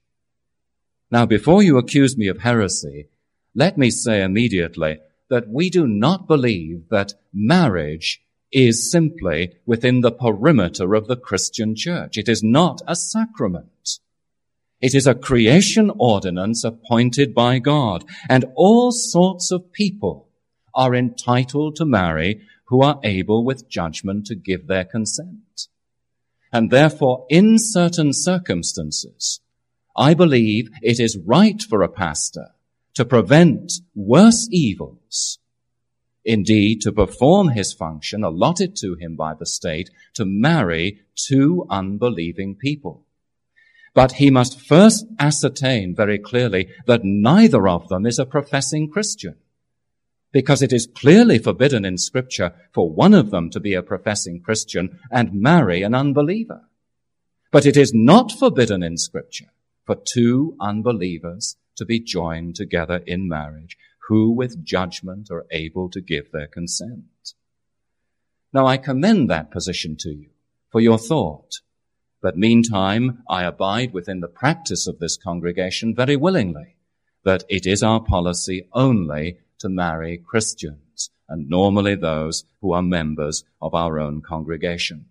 Now, 1.12 1.26
before 1.26 1.62
you 1.62 1.78
accuse 1.78 2.18
me 2.18 2.28
of 2.28 2.40
heresy, 2.40 3.10
let 3.54 3.78
me 3.78 3.92
say 3.92 4.24
immediately 4.24 5.00
that 5.30 5.50
we 5.50 5.70
do 5.70 5.86
not 5.86 6.28
believe 6.28 6.88
that 6.90 7.14
marriage 7.34 8.22
is 8.52 8.90
simply 8.90 9.54
within 9.66 10.02
the 10.02 10.12
perimeter 10.12 10.94
of 10.94 11.08
the 11.08 11.18
Christian 11.18 11.76
church. 11.76 12.18
It 12.18 12.30
is 12.30 12.42
not 12.42 12.82
a 12.88 12.96
sacrament. 12.96 14.00
It 14.80 14.96
is 14.96 15.06
a 15.06 15.14
creation 15.14 15.92
ordinance 16.00 16.64
appointed 16.64 17.36
by 17.36 17.60
God, 17.60 18.06
and 18.30 18.46
all 18.56 18.92
sorts 18.92 19.52
of 19.52 19.72
people 19.74 20.30
are 20.74 20.96
entitled 20.96 21.76
to 21.76 21.86
marry 21.86 22.42
who 22.66 22.82
are 22.82 23.00
able 23.04 23.44
with 23.44 23.70
judgment 23.70 24.26
to 24.28 24.36
give 24.36 24.68
their 24.68 24.86
consent. 24.86 25.68
And 26.54 26.72
therefore, 26.72 27.26
in 27.30 27.58
certain 27.60 28.14
circumstances, 28.14 29.41
I 29.96 30.14
believe 30.14 30.70
it 30.82 31.00
is 31.00 31.18
right 31.26 31.62
for 31.62 31.82
a 31.82 31.90
pastor 31.90 32.50
to 32.94 33.06
prevent 33.06 33.74
worse 33.96 34.48
evils, 34.52 35.40
indeed 36.24 36.82
to 36.82 36.92
perform 36.92 37.50
his 37.50 37.74
function 37.74 38.24
allotted 38.24 38.76
to 38.78 38.96
him 38.96 39.16
by 39.16 39.34
the 39.34 39.46
state 39.46 39.90
to 40.14 40.26
marry 40.26 41.02
two 41.16 41.66
unbelieving 41.70 42.56
people. 42.56 43.06
But 43.94 44.14
he 44.14 44.32
must 44.32 44.60
first 44.60 45.06
ascertain 45.20 45.96
very 45.96 46.18
clearly 46.18 46.70
that 46.86 47.04
neither 47.04 47.68
of 47.68 47.90
them 47.90 48.06
is 48.06 48.20
a 48.20 48.26
professing 48.26 48.90
Christian. 48.90 49.36
Because 50.32 50.62
it 50.62 50.72
is 50.72 50.88
clearly 50.88 51.40
forbidden 51.40 51.84
in 51.84 51.98
scripture 51.98 52.54
for 52.72 52.90
one 52.90 53.14
of 53.14 53.32
them 53.32 53.50
to 53.50 53.60
be 53.60 53.74
a 53.74 53.84
professing 53.84 54.42
Christian 54.42 54.98
and 55.12 55.34
marry 55.34 55.82
an 55.82 55.94
unbeliever. 55.94 56.62
But 57.52 57.66
it 57.66 57.76
is 57.76 57.92
not 57.94 58.32
forbidden 58.32 58.82
in 58.82 58.98
scripture 58.98 59.48
for 59.86 59.96
two 59.96 60.56
unbelievers 60.60 61.58
to 61.76 61.86
be 61.86 62.00
joined 62.00 62.56
together 62.56 63.02
in 63.06 63.28
marriage 63.28 63.78
who 64.08 64.32
with 64.32 64.64
judgment 64.64 65.30
are 65.32 65.46
able 65.52 65.90
to 65.90 66.02
give 66.02 66.32
their 66.32 66.48
consent. 66.48 67.34
Now 68.54 68.68
I 68.68 68.78
commend 68.78 69.30
that 69.30 69.52
position 69.52 69.96
to 70.00 70.10
you 70.10 70.30
for 70.70 70.82
your 70.82 70.98
thought. 70.98 71.62
But 72.22 72.38
meantime, 72.38 73.24
I 73.30 73.44
abide 73.44 73.94
within 73.94 74.20
the 74.20 74.28
practice 74.28 74.86
of 74.86 75.00
this 75.00 75.18
congregation 75.18 75.96
very 75.96 76.16
willingly 76.16 76.76
that 77.24 77.44
it 77.50 77.66
is 77.66 77.84
our 77.84 78.02
policy 78.02 78.68
only 78.74 79.38
to 79.60 79.70
marry 79.70 80.18
Christians 80.18 81.10
and 81.30 81.50
normally 81.50 81.96
those 81.96 82.44
who 82.60 82.74
are 82.74 82.82
members 82.82 83.44
of 83.62 83.74
our 83.74 84.00
own 84.00 84.22
congregation. 84.22 85.06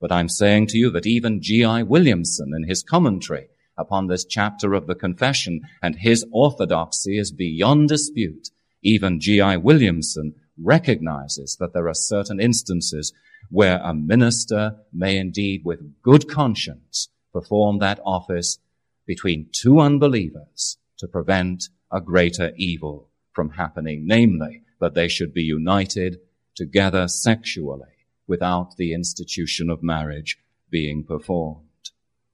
But 0.00 0.10
I'm 0.10 0.28
saying 0.28 0.68
to 0.68 0.78
you 0.78 0.90
that 0.90 1.06
even 1.06 1.42
G.I. 1.42 1.84
Williamson 1.84 2.52
in 2.54 2.68
his 2.68 2.82
commentary 2.82 3.48
upon 3.80 4.06
this 4.06 4.24
chapter 4.24 4.74
of 4.74 4.86
the 4.86 4.94
confession 4.94 5.62
and 5.82 5.96
his 5.96 6.24
orthodoxy 6.30 7.18
is 7.18 7.32
beyond 7.32 7.88
dispute. 7.88 8.50
Even 8.82 9.20
G.I. 9.20 9.56
Williamson 9.56 10.34
recognizes 10.62 11.56
that 11.58 11.72
there 11.72 11.88
are 11.88 11.94
certain 11.94 12.40
instances 12.40 13.12
where 13.48 13.80
a 13.82 13.94
minister 13.94 14.76
may 14.92 15.16
indeed 15.16 15.62
with 15.64 16.02
good 16.02 16.28
conscience 16.28 17.08
perform 17.32 17.78
that 17.78 18.00
office 18.04 18.58
between 19.06 19.48
two 19.52 19.80
unbelievers 19.80 20.76
to 20.98 21.08
prevent 21.08 21.68
a 21.90 22.00
greater 22.00 22.52
evil 22.56 23.08
from 23.32 23.50
happening, 23.50 24.06
namely 24.06 24.62
that 24.80 24.94
they 24.94 25.08
should 25.08 25.32
be 25.32 25.42
united 25.42 26.20
together 26.54 27.08
sexually 27.08 28.06
without 28.26 28.76
the 28.76 28.92
institution 28.92 29.70
of 29.70 29.82
marriage 29.82 30.38
being 30.70 31.02
performed. 31.02 31.69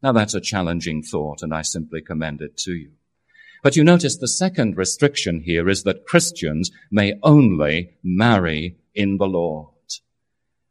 Now 0.07 0.13
that's 0.13 0.35
a 0.35 0.41
challenging 0.41 1.03
thought 1.03 1.43
and 1.43 1.53
I 1.53 1.63
simply 1.63 2.01
commend 2.01 2.41
it 2.41 2.57
to 2.59 2.71
you. 2.71 2.93
But 3.61 3.75
you 3.75 3.83
notice 3.83 4.17
the 4.17 4.29
second 4.29 4.77
restriction 4.77 5.41
here 5.41 5.69
is 5.69 5.83
that 5.83 6.07
Christians 6.07 6.71
may 6.93 7.19
only 7.25 7.97
marry 8.05 8.77
in 8.95 9.17
the 9.17 9.27
Lord. 9.27 9.75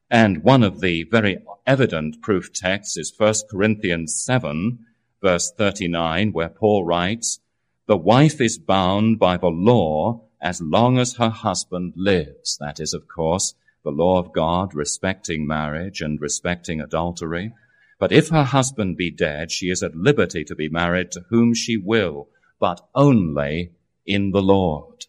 And 0.09 0.41
one 0.41 0.63
of 0.63 0.79
the 0.79 1.03
very 1.03 1.39
evident 1.67 2.21
proof 2.21 2.53
texts 2.53 2.95
is 2.95 3.13
1 3.17 3.33
Corinthians 3.51 4.15
7 4.23 4.79
verse 5.21 5.51
39 5.51 6.31
where 6.31 6.47
Paul 6.47 6.85
writes, 6.85 7.41
the 7.87 7.97
wife 7.97 8.39
is 8.39 8.57
bound 8.57 9.19
by 9.19 9.35
the 9.35 9.47
law 9.47 10.21
as 10.41 10.61
long 10.61 10.97
as 10.97 11.17
her 11.17 11.27
husband 11.27 11.91
lives. 11.97 12.57
That 12.61 12.79
is, 12.79 12.93
of 12.93 13.09
course, 13.09 13.53
the 13.83 13.91
law 13.91 14.17
of 14.17 14.31
God 14.31 14.73
respecting 14.73 15.45
marriage 15.45 15.99
and 15.99 16.21
respecting 16.21 16.79
adultery. 16.79 17.51
But 17.97 18.11
if 18.11 18.29
her 18.29 18.43
husband 18.43 18.97
be 18.97 19.11
dead, 19.11 19.51
she 19.51 19.69
is 19.69 19.81
at 19.81 19.95
liberty 19.95 20.43
to 20.45 20.55
be 20.55 20.69
married 20.69 21.11
to 21.11 21.25
whom 21.29 21.53
she 21.53 21.77
will, 21.77 22.29
but 22.59 22.81
only 22.93 23.71
in 24.05 24.31
the 24.31 24.41
Lord. 24.41 25.05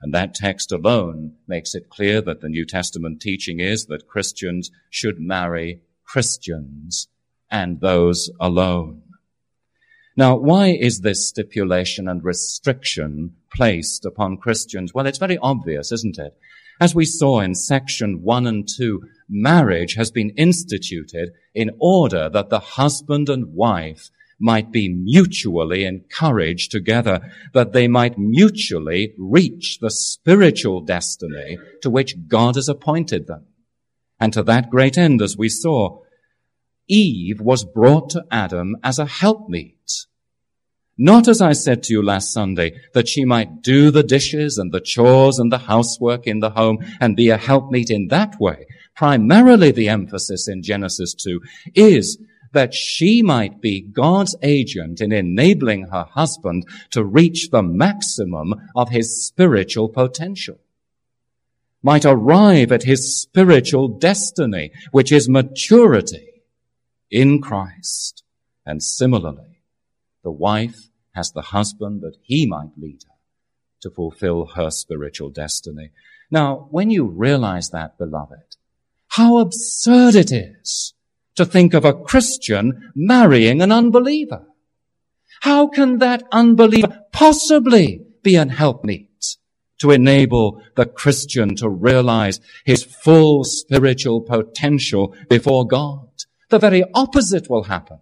And 0.00 0.12
that 0.12 0.34
text 0.34 0.72
alone 0.72 1.36
makes 1.46 1.74
it 1.74 1.88
clear 1.88 2.20
that 2.22 2.40
the 2.40 2.48
New 2.48 2.66
Testament 2.66 3.22
teaching 3.22 3.60
is 3.60 3.86
that 3.86 4.08
Christians 4.08 4.70
should 4.90 5.20
marry 5.20 5.82
Christians 6.04 7.08
and 7.50 7.80
those 7.80 8.30
alone. 8.40 9.02
Now, 10.16 10.36
why 10.36 10.68
is 10.68 11.00
this 11.00 11.26
stipulation 11.26 12.08
and 12.08 12.22
restriction 12.22 13.36
placed 13.54 14.04
upon 14.04 14.36
Christians? 14.36 14.92
Well, 14.92 15.06
it's 15.06 15.18
very 15.18 15.38
obvious, 15.38 15.92
isn't 15.92 16.18
it? 16.18 16.36
As 16.80 16.94
we 16.94 17.04
saw 17.04 17.40
in 17.40 17.54
section 17.54 18.22
one 18.22 18.46
and 18.46 18.68
two, 18.68 19.02
marriage 19.28 19.94
has 19.94 20.10
been 20.10 20.30
instituted 20.30 21.30
in 21.54 21.70
order 21.80 22.28
that 22.28 22.50
the 22.50 22.58
husband 22.58 23.28
and 23.28 23.54
wife 23.54 24.10
might 24.40 24.72
be 24.72 24.88
mutually 24.88 25.84
encouraged 25.84 26.72
together, 26.72 27.32
that 27.54 27.72
they 27.72 27.86
might 27.86 28.18
mutually 28.18 29.14
reach 29.16 29.78
the 29.80 29.90
spiritual 29.90 30.80
destiny 30.80 31.56
to 31.80 31.88
which 31.88 32.16
God 32.26 32.56
has 32.56 32.68
appointed 32.68 33.28
them. 33.28 33.46
And 34.18 34.32
to 34.32 34.42
that 34.42 34.70
great 34.70 34.98
end, 34.98 35.22
as 35.22 35.36
we 35.36 35.48
saw, 35.48 36.00
Eve 36.88 37.40
was 37.40 37.64
brought 37.64 38.10
to 38.10 38.24
Adam 38.30 38.76
as 38.82 38.98
a 38.98 39.06
helpmeet. 39.06 40.06
Not 40.98 41.26
as 41.26 41.40
I 41.40 41.52
said 41.52 41.82
to 41.84 41.92
you 41.94 42.02
last 42.02 42.32
Sunday, 42.32 42.78
that 42.92 43.08
she 43.08 43.24
might 43.24 43.62
do 43.62 43.90
the 43.90 44.02
dishes 44.02 44.58
and 44.58 44.72
the 44.72 44.80
chores 44.80 45.38
and 45.38 45.50
the 45.50 45.58
housework 45.58 46.26
in 46.26 46.40
the 46.40 46.50
home 46.50 46.78
and 47.00 47.16
be 47.16 47.30
a 47.30 47.38
helpmeet 47.38 47.90
in 47.90 48.08
that 48.08 48.38
way. 48.38 48.66
Primarily 48.94 49.70
the 49.70 49.88
emphasis 49.88 50.48
in 50.48 50.62
Genesis 50.62 51.14
2 51.14 51.40
is 51.74 52.18
that 52.52 52.74
she 52.74 53.22
might 53.22 53.62
be 53.62 53.80
God's 53.80 54.36
agent 54.42 55.00
in 55.00 55.12
enabling 55.12 55.84
her 55.86 56.04
husband 56.04 56.66
to 56.90 57.02
reach 57.02 57.48
the 57.50 57.62
maximum 57.62 58.54
of 58.76 58.90
his 58.90 59.26
spiritual 59.26 59.88
potential. 59.88 60.58
Might 61.82 62.04
arrive 62.04 62.70
at 62.70 62.84
his 62.84 63.18
spiritual 63.18 63.88
destiny, 63.88 64.70
which 64.92 65.10
is 65.10 65.28
maturity 65.28 66.42
in 67.10 67.40
Christ. 67.40 68.22
And 68.64 68.82
similarly, 68.82 69.51
the 70.22 70.30
wife 70.30 70.88
has 71.14 71.30
the 71.32 71.42
husband 71.42 72.00
that 72.02 72.16
he 72.22 72.46
might 72.46 72.72
lead 72.76 73.02
her 73.08 73.14
to 73.82 73.90
fulfill 73.90 74.46
her 74.54 74.70
spiritual 74.70 75.30
destiny. 75.30 75.90
Now, 76.30 76.68
when 76.70 76.90
you 76.90 77.06
realize 77.06 77.70
that, 77.70 77.98
beloved, 77.98 78.56
how 79.08 79.38
absurd 79.38 80.14
it 80.14 80.32
is 80.32 80.94
to 81.34 81.44
think 81.44 81.74
of 81.74 81.84
a 81.84 81.94
Christian 81.94 82.92
marrying 82.94 83.62
an 83.62 83.72
unbeliever. 83.72 84.46
How 85.40 85.66
can 85.66 85.98
that 85.98 86.22
unbeliever 86.30 87.00
possibly 87.12 88.04
be 88.22 88.36
an 88.36 88.50
helpmeet 88.50 89.36
to 89.78 89.90
enable 89.90 90.62
the 90.76 90.86
Christian 90.86 91.56
to 91.56 91.68
realize 91.68 92.40
his 92.64 92.84
full 92.84 93.44
spiritual 93.44 94.20
potential 94.20 95.14
before 95.28 95.66
God? 95.66 96.08
The 96.50 96.58
very 96.58 96.84
opposite 96.94 97.48
will 97.48 97.64
happen. 97.64 97.98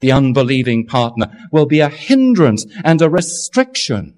The 0.00 0.12
unbelieving 0.12 0.86
partner 0.86 1.30
will 1.52 1.66
be 1.66 1.80
a 1.80 1.88
hindrance 1.88 2.64
and 2.84 3.02
a 3.02 3.10
restriction 3.10 4.14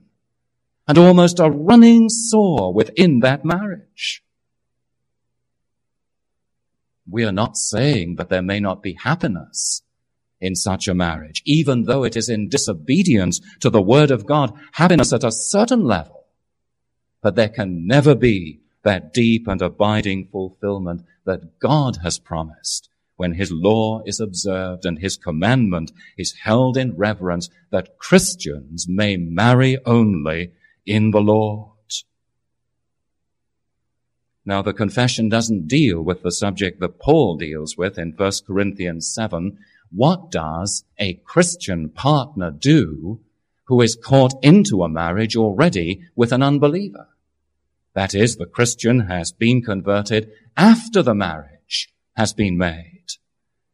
and 0.86 0.98
almost 0.98 1.38
a 1.40 1.50
running 1.50 2.08
sore 2.08 2.72
within 2.72 3.20
that 3.20 3.44
marriage. 3.44 4.22
We 7.08 7.24
are 7.24 7.32
not 7.32 7.56
saying 7.56 8.16
that 8.16 8.28
there 8.28 8.42
may 8.42 8.60
not 8.60 8.82
be 8.82 8.94
happiness 8.94 9.82
in 10.40 10.54
such 10.54 10.88
a 10.88 10.94
marriage, 10.94 11.42
even 11.44 11.84
though 11.84 12.04
it 12.04 12.16
is 12.16 12.28
in 12.28 12.48
disobedience 12.48 13.40
to 13.60 13.70
the 13.70 13.82
word 13.82 14.10
of 14.10 14.26
God, 14.26 14.52
happiness 14.72 15.12
at 15.12 15.24
a 15.24 15.32
certain 15.32 15.84
level. 15.84 16.24
But 17.22 17.36
there 17.36 17.48
can 17.48 17.86
never 17.86 18.14
be 18.14 18.60
that 18.82 19.12
deep 19.12 19.46
and 19.46 19.62
abiding 19.62 20.28
fulfillment 20.30 21.02
that 21.24 21.58
God 21.60 21.98
has 22.02 22.18
promised 22.18 22.88
when 23.22 23.34
his 23.34 23.52
law 23.52 24.02
is 24.04 24.18
observed 24.18 24.84
and 24.84 24.98
his 24.98 25.16
commandment 25.16 25.92
is 26.18 26.40
held 26.42 26.76
in 26.76 26.96
reverence 26.96 27.48
that 27.70 27.96
Christians 27.96 28.88
may 28.88 29.16
marry 29.16 29.78
only 29.86 30.50
in 30.84 31.12
the 31.12 31.20
Lord. 31.20 31.68
Now, 34.44 34.60
the 34.60 34.72
confession 34.72 35.28
doesn't 35.28 35.68
deal 35.68 36.02
with 36.02 36.24
the 36.24 36.32
subject 36.32 36.80
that 36.80 36.98
Paul 36.98 37.36
deals 37.36 37.76
with 37.76 37.96
in 37.96 38.14
1 38.16 38.32
Corinthians 38.44 39.06
7. 39.14 39.56
What 39.92 40.32
does 40.32 40.82
a 40.98 41.14
Christian 41.22 41.90
partner 41.90 42.50
do 42.50 43.20
who 43.66 43.82
is 43.82 43.94
caught 43.94 44.34
into 44.42 44.82
a 44.82 44.88
marriage 44.88 45.36
already 45.36 46.00
with 46.16 46.32
an 46.32 46.42
unbeliever? 46.42 47.06
That 47.94 48.16
is, 48.16 48.34
the 48.34 48.46
Christian 48.46 49.06
has 49.06 49.30
been 49.30 49.62
converted 49.62 50.32
after 50.56 51.04
the 51.04 51.14
marriage 51.14 51.88
has 52.16 52.32
been 52.32 52.58
made. 52.58 52.91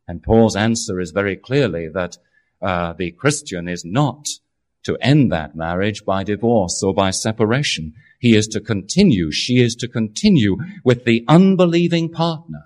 And 0.08 0.22
Paul's 0.22 0.56
answer 0.56 0.98
is 0.98 1.10
very 1.10 1.36
clearly 1.36 1.88
that 1.88 2.16
uh, 2.62 2.94
the 2.94 3.10
Christian 3.12 3.68
is 3.68 3.84
not 3.84 4.26
to 4.84 4.96
end 5.02 5.30
that 5.30 5.54
marriage 5.54 6.04
by 6.04 6.24
divorce 6.24 6.82
or 6.82 6.94
by 6.94 7.10
separation. 7.10 7.92
He 8.18 8.34
is 8.34 8.48
to 8.48 8.60
continue, 8.60 9.30
she 9.30 9.60
is 9.60 9.76
to 9.76 9.86
continue 9.86 10.56
with 10.82 11.04
the 11.04 11.24
unbelieving 11.28 12.10
partner. 12.10 12.64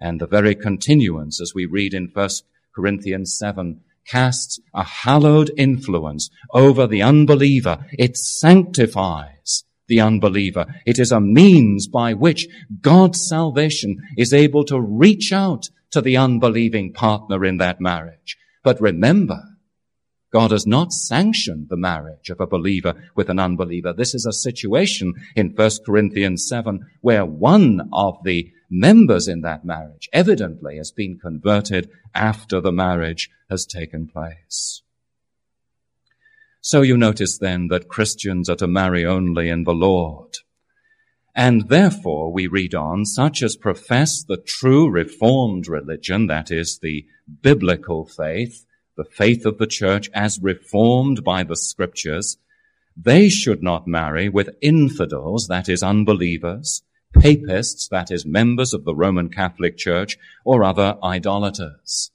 And 0.00 0.20
the 0.20 0.28
very 0.28 0.54
continuance, 0.54 1.40
as 1.40 1.52
we 1.54 1.66
read 1.66 1.92
in 1.92 2.10
1 2.12 2.28
Corinthians 2.74 3.36
7, 3.36 3.80
casts 4.06 4.60
a 4.72 4.84
hallowed 4.84 5.50
influence 5.56 6.30
over 6.54 6.86
the 6.86 7.02
unbeliever. 7.02 7.84
It 7.92 8.16
sanctifies 8.16 9.64
the 9.88 10.00
unbeliever. 10.00 10.66
It 10.86 10.98
is 10.98 11.12
a 11.12 11.20
means 11.20 11.88
by 11.88 12.14
which 12.14 12.46
God's 12.80 13.28
salvation 13.28 13.98
is 14.16 14.32
able 14.32 14.64
to 14.66 14.80
reach 14.80 15.32
out 15.32 15.68
to 15.90 16.00
the 16.00 16.16
unbelieving 16.16 16.92
partner 16.92 17.44
in 17.44 17.58
that 17.58 17.80
marriage. 17.80 18.36
But 18.62 18.80
remember, 18.80 19.42
God 20.32 20.52
has 20.52 20.66
not 20.66 20.92
sanctioned 20.92 21.68
the 21.68 21.76
marriage 21.76 22.30
of 22.30 22.40
a 22.40 22.46
believer 22.46 22.94
with 23.16 23.28
an 23.28 23.40
unbeliever. 23.40 23.92
This 23.92 24.14
is 24.14 24.26
a 24.26 24.32
situation 24.32 25.14
in 25.34 25.54
1 25.54 25.70
Corinthians 25.84 26.46
7 26.48 26.86
where 27.00 27.26
one 27.26 27.88
of 27.92 28.18
the 28.24 28.52
members 28.70 29.26
in 29.26 29.40
that 29.40 29.64
marriage 29.64 30.08
evidently 30.12 30.76
has 30.76 30.92
been 30.92 31.18
converted 31.18 31.90
after 32.14 32.60
the 32.60 32.70
marriage 32.70 33.28
has 33.48 33.66
taken 33.66 34.06
place. 34.06 34.82
So 36.60 36.82
you 36.82 36.96
notice 36.96 37.38
then 37.38 37.68
that 37.68 37.88
Christians 37.88 38.48
are 38.48 38.56
to 38.56 38.68
marry 38.68 39.04
only 39.04 39.48
in 39.48 39.64
the 39.64 39.74
Lord. 39.74 40.36
And 41.34 41.68
therefore, 41.68 42.32
we 42.32 42.46
read 42.46 42.74
on, 42.74 43.04
such 43.04 43.42
as 43.42 43.56
profess 43.56 44.22
the 44.22 44.36
true 44.36 44.90
reformed 44.90 45.68
religion, 45.68 46.26
that 46.26 46.50
is 46.50 46.78
the 46.78 47.06
biblical 47.42 48.04
faith, 48.04 48.66
the 48.96 49.04
faith 49.04 49.46
of 49.46 49.58
the 49.58 49.66
church 49.66 50.10
as 50.12 50.40
reformed 50.42 51.22
by 51.22 51.44
the 51.44 51.56
scriptures, 51.56 52.36
they 52.96 53.28
should 53.28 53.62
not 53.62 53.86
marry 53.86 54.28
with 54.28 54.56
infidels, 54.60 55.46
that 55.48 55.68
is 55.68 55.82
unbelievers, 55.82 56.82
papists, 57.14 57.88
that 57.88 58.10
is 58.10 58.26
members 58.26 58.74
of 58.74 58.84
the 58.84 58.94
Roman 58.94 59.30
Catholic 59.30 59.76
Church, 59.76 60.18
or 60.44 60.64
other 60.64 60.98
idolaters. 61.02 62.10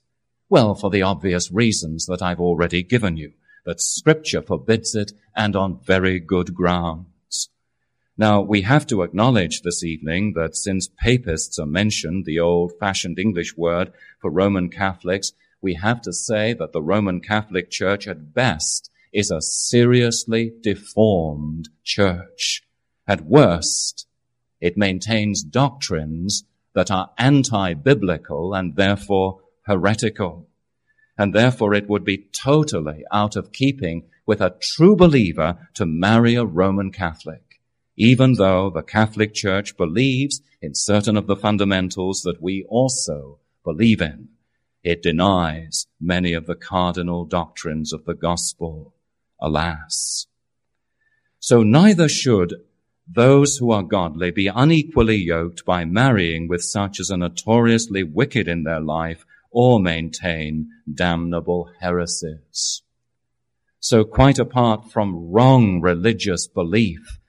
Well, 0.50 0.76
for 0.76 0.90
the 0.90 1.02
obvious 1.02 1.52
reasons 1.52 2.06
that 2.06 2.22
I've 2.22 2.40
already 2.40 2.84
given 2.84 3.18
you, 3.18 3.34
that 3.66 3.82
scripture 3.82 4.42
forbids 4.42 4.94
it 4.94 5.12
and 5.36 5.56
on 5.56 5.80
very 5.84 6.20
good 6.20 6.54
ground. 6.54 7.08
Now, 8.18 8.42
we 8.42 8.62
have 8.62 8.88
to 8.88 9.02
acknowledge 9.02 9.62
this 9.62 9.84
evening 9.84 10.34
that 10.38 10.56
since 10.56 10.90
papists 11.00 11.60
are 11.60 11.66
mentioned, 11.66 12.24
the 12.24 12.40
old 12.40 12.72
fashioned 12.80 13.20
English 13.20 13.58
word 13.58 13.92
for 14.22 14.32
Roman 14.32 14.70
Catholics, 14.70 15.34
we 15.62 15.74
have 15.74 16.02
to 16.04 16.14
say 16.14 16.54
that 16.54 16.72
the 16.72 16.82
Roman 16.82 17.20
Catholic 17.20 17.70
Church 17.70 18.08
at 18.08 18.34
best 18.34 18.90
is 19.12 19.32
a 19.32 19.42
seriously 19.42 20.54
deformed 20.62 21.68
church. 21.84 22.64
At 23.06 23.26
worst, 23.26 24.08
it 24.62 24.78
maintains 24.78 25.44
doctrines 25.44 26.46
that 26.74 26.90
are 26.90 27.12
anti-biblical 27.18 28.54
and 28.54 28.78
therefore 28.78 29.42
heretical. 29.64 30.48
And 31.18 31.34
therefore 31.34 31.74
it 31.74 31.90
would 31.90 32.06
be 32.06 32.30
totally 32.32 33.04
out 33.12 33.36
of 33.36 33.52
keeping 33.52 34.04
with 34.26 34.40
a 34.40 34.56
true 34.62 34.96
believer 34.96 35.68
to 35.74 35.86
marry 35.86 36.36
a 36.36 36.46
Roman 36.46 36.92
Catholic 36.92 37.45
even 37.98 38.34
though 38.34 38.70
the 38.70 38.82
Catholic 38.82 39.34
Church 39.34 39.78
believes 39.78 40.42
in 40.62 40.76
certain 40.76 41.18
of 41.18 41.28
the 41.28 41.36
fundamentals 41.36 42.22
that 42.22 42.42
we 42.42 42.66
also 42.70 43.40
believe 43.64 44.02
in. 44.02 44.30
It 44.84 45.02
denies 45.02 45.88
many 46.00 46.34
of 46.34 46.46
the 46.46 46.56
cardinal 46.56 47.26
doctrines 47.26 47.92
of 47.94 48.06
the 48.06 48.14
gospel. 48.14 48.94
Alas. 49.40 50.28
So 51.40 51.62
neither 51.64 52.08
should 52.08 52.56
those 53.08 53.58
who 53.58 53.72
are 53.72 53.84
godly 53.84 54.32
be 54.32 54.48
unequally 54.48 55.18
yoked 55.18 55.64
by 55.66 55.86
marrying 55.86 56.48
with 56.48 56.64
such 56.64 57.00
as 57.00 57.12
are 57.12 57.18
notoriously 57.18 58.04
wicked 58.04 58.48
in 58.48 58.64
their 58.64 58.80
life 58.80 59.26
or 59.52 59.80
maintain 59.80 60.70
damnable 60.92 61.70
heresies. 61.80 62.82
So 63.80 64.04
quite 64.04 64.40
apart 64.40 64.92
from 64.92 65.32
wrong 65.32 65.82
religious 65.82 66.48
belief, 66.48 67.20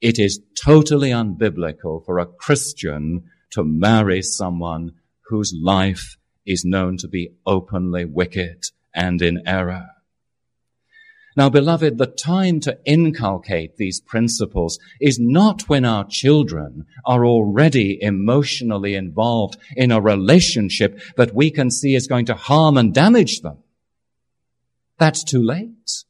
it 0.00 0.18
is 0.18 0.40
totally 0.62 1.10
unbiblical 1.10 2.04
for 2.04 2.18
a 2.18 2.26
Christian 2.26 3.24
to 3.50 3.64
marry 3.64 4.22
someone 4.22 4.92
whose 5.28 5.54
life 5.60 6.16
is 6.44 6.64
known 6.64 6.96
to 6.98 7.08
be 7.08 7.32
openly 7.46 8.04
wicked 8.04 8.64
and 8.94 9.20
in 9.20 9.42
error. 9.46 9.88
Now, 11.36 11.50
beloved, 11.50 11.98
the 11.98 12.06
time 12.06 12.60
to 12.60 12.78
inculcate 12.86 13.76
these 13.76 14.00
principles 14.00 14.78
is 15.02 15.18
not 15.20 15.68
when 15.68 15.84
our 15.84 16.06
children 16.08 16.86
are 17.04 17.26
already 17.26 17.98
emotionally 18.00 18.94
involved 18.94 19.58
in 19.76 19.92
a 19.92 20.00
relationship 20.00 20.98
that 21.16 21.34
we 21.34 21.50
can 21.50 21.70
see 21.70 21.94
is 21.94 22.06
going 22.06 22.24
to 22.26 22.34
harm 22.34 22.78
and 22.78 22.94
damage 22.94 23.42
them. 23.42 23.58
That's 24.98 25.22
too 25.22 25.42
late. 25.42 26.04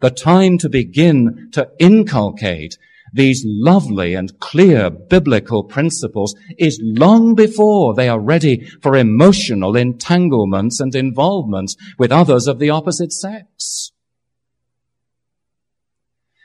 The 0.00 0.10
time 0.10 0.56
to 0.58 0.70
begin 0.70 1.50
to 1.52 1.70
inculcate 1.78 2.78
these 3.12 3.44
lovely 3.46 4.14
and 4.14 4.38
clear 4.40 4.90
biblical 4.90 5.64
principles 5.64 6.34
is 6.58 6.80
long 6.82 7.34
before 7.34 7.94
they 7.94 8.08
are 8.08 8.20
ready 8.20 8.64
for 8.82 8.96
emotional 8.96 9.76
entanglements 9.76 10.80
and 10.80 10.94
involvements 10.94 11.76
with 11.98 12.12
others 12.12 12.46
of 12.46 12.58
the 12.58 12.70
opposite 12.70 13.12
sex. 13.12 13.92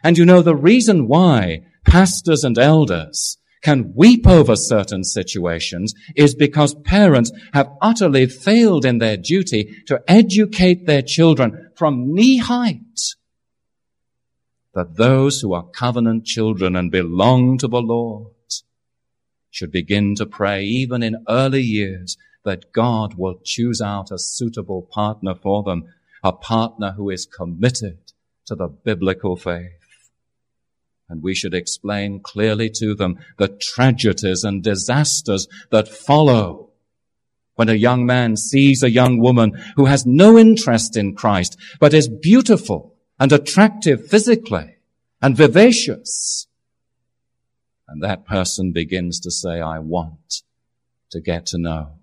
And 0.03 0.17
you 0.17 0.25
know, 0.25 0.41
the 0.41 0.55
reason 0.55 1.07
why 1.07 1.61
pastors 1.85 2.43
and 2.43 2.57
elders 2.57 3.37
can 3.61 3.93
weep 3.95 4.27
over 4.27 4.55
certain 4.55 5.03
situations 5.03 5.93
is 6.15 6.35
because 6.35 6.75
parents 6.83 7.31
have 7.53 7.69
utterly 7.81 8.25
failed 8.27 8.85
in 8.85 8.97
their 8.97 9.15
duty 9.15 9.73
to 9.87 10.01
educate 10.07 10.85
their 10.85 11.01
children 11.01 11.71
from 11.75 12.13
knee 12.13 12.37
height 12.37 12.79
that 14.73 14.95
those 14.95 15.41
who 15.41 15.53
are 15.53 15.63
covenant 15.63 16.25
children 16.25 16.75
and 16.75 16.91
belong 16.91 17.57
to 17.59 17.67
the 17.67 17.81
Lord 17.81 18.31
should 19.51 19.71
begin 19.71 20.15
to 20.15 20.25
pray 20.25 20.63
even 20.63 21.03
in 21.03 21.23
early 21.29 21.61
years 21.61 22.17
that 22.43 22.73
God 22.73 23.13
will 23.15 23.39
choose 23.43 23.81
out 23.81 24.11
a 24.11 24.17
suitable 24.17 24.81
partner 24.81 25.35
for 25.35 25.63
them, 25.63 25.93
a 26.23 26.33
partner 26.33 26.93
who 26.93 27.09
is 27.09 27.25
committed 27.25 27.99
to 28.47 28.55
the 28.55 28.67
biblical 28.67 29.37
faith. 29.37 29.71
And 31.07 31.21
we 31.21 31.35
should 31.35 31.53
explain 31.53 32.21
clearly 32.21 32.69
to 32.77 32.95
them 32.95 33.19
the 33.37 33.47
tragedies 33.47 34.43
and 34.43 34.63
disasters 34.63 35.47
that 35.69 35.87
follow 35.87 36.71
when 37.55 37.69
a 37.69 37.73
young 37.73 38.05
man 38.05 38.35
sees 38.35 38.81
a 38.81 38.89
young 38.89 39.19
woman 39.19 39.51
who 39.75 39.85
has 39.85 40.07
no 40.07 40.39
interest 40.39 40.97
in 40.97 41.15
Christ, 41.15 41.55
but 41.79 41.93
is 41.93 42.09
beautiful 42.09 42.92
and 43.19 43.31
attractive 43.31 44.07
physically 44.07 44.75
and 45.21 45.37
vivacious. 45.37 46.47
And 47.87 48.01
that 48.03 48.25
person 48.25 48.71
begins 48.71 49.19
to 49.21 49.31
say, 49.31 49.61
I 49.61 49.79
want 49.79 50.41
to 51.11 51.21
get 51.21 51.45
to 51.47 51.57
know 51.57 51.99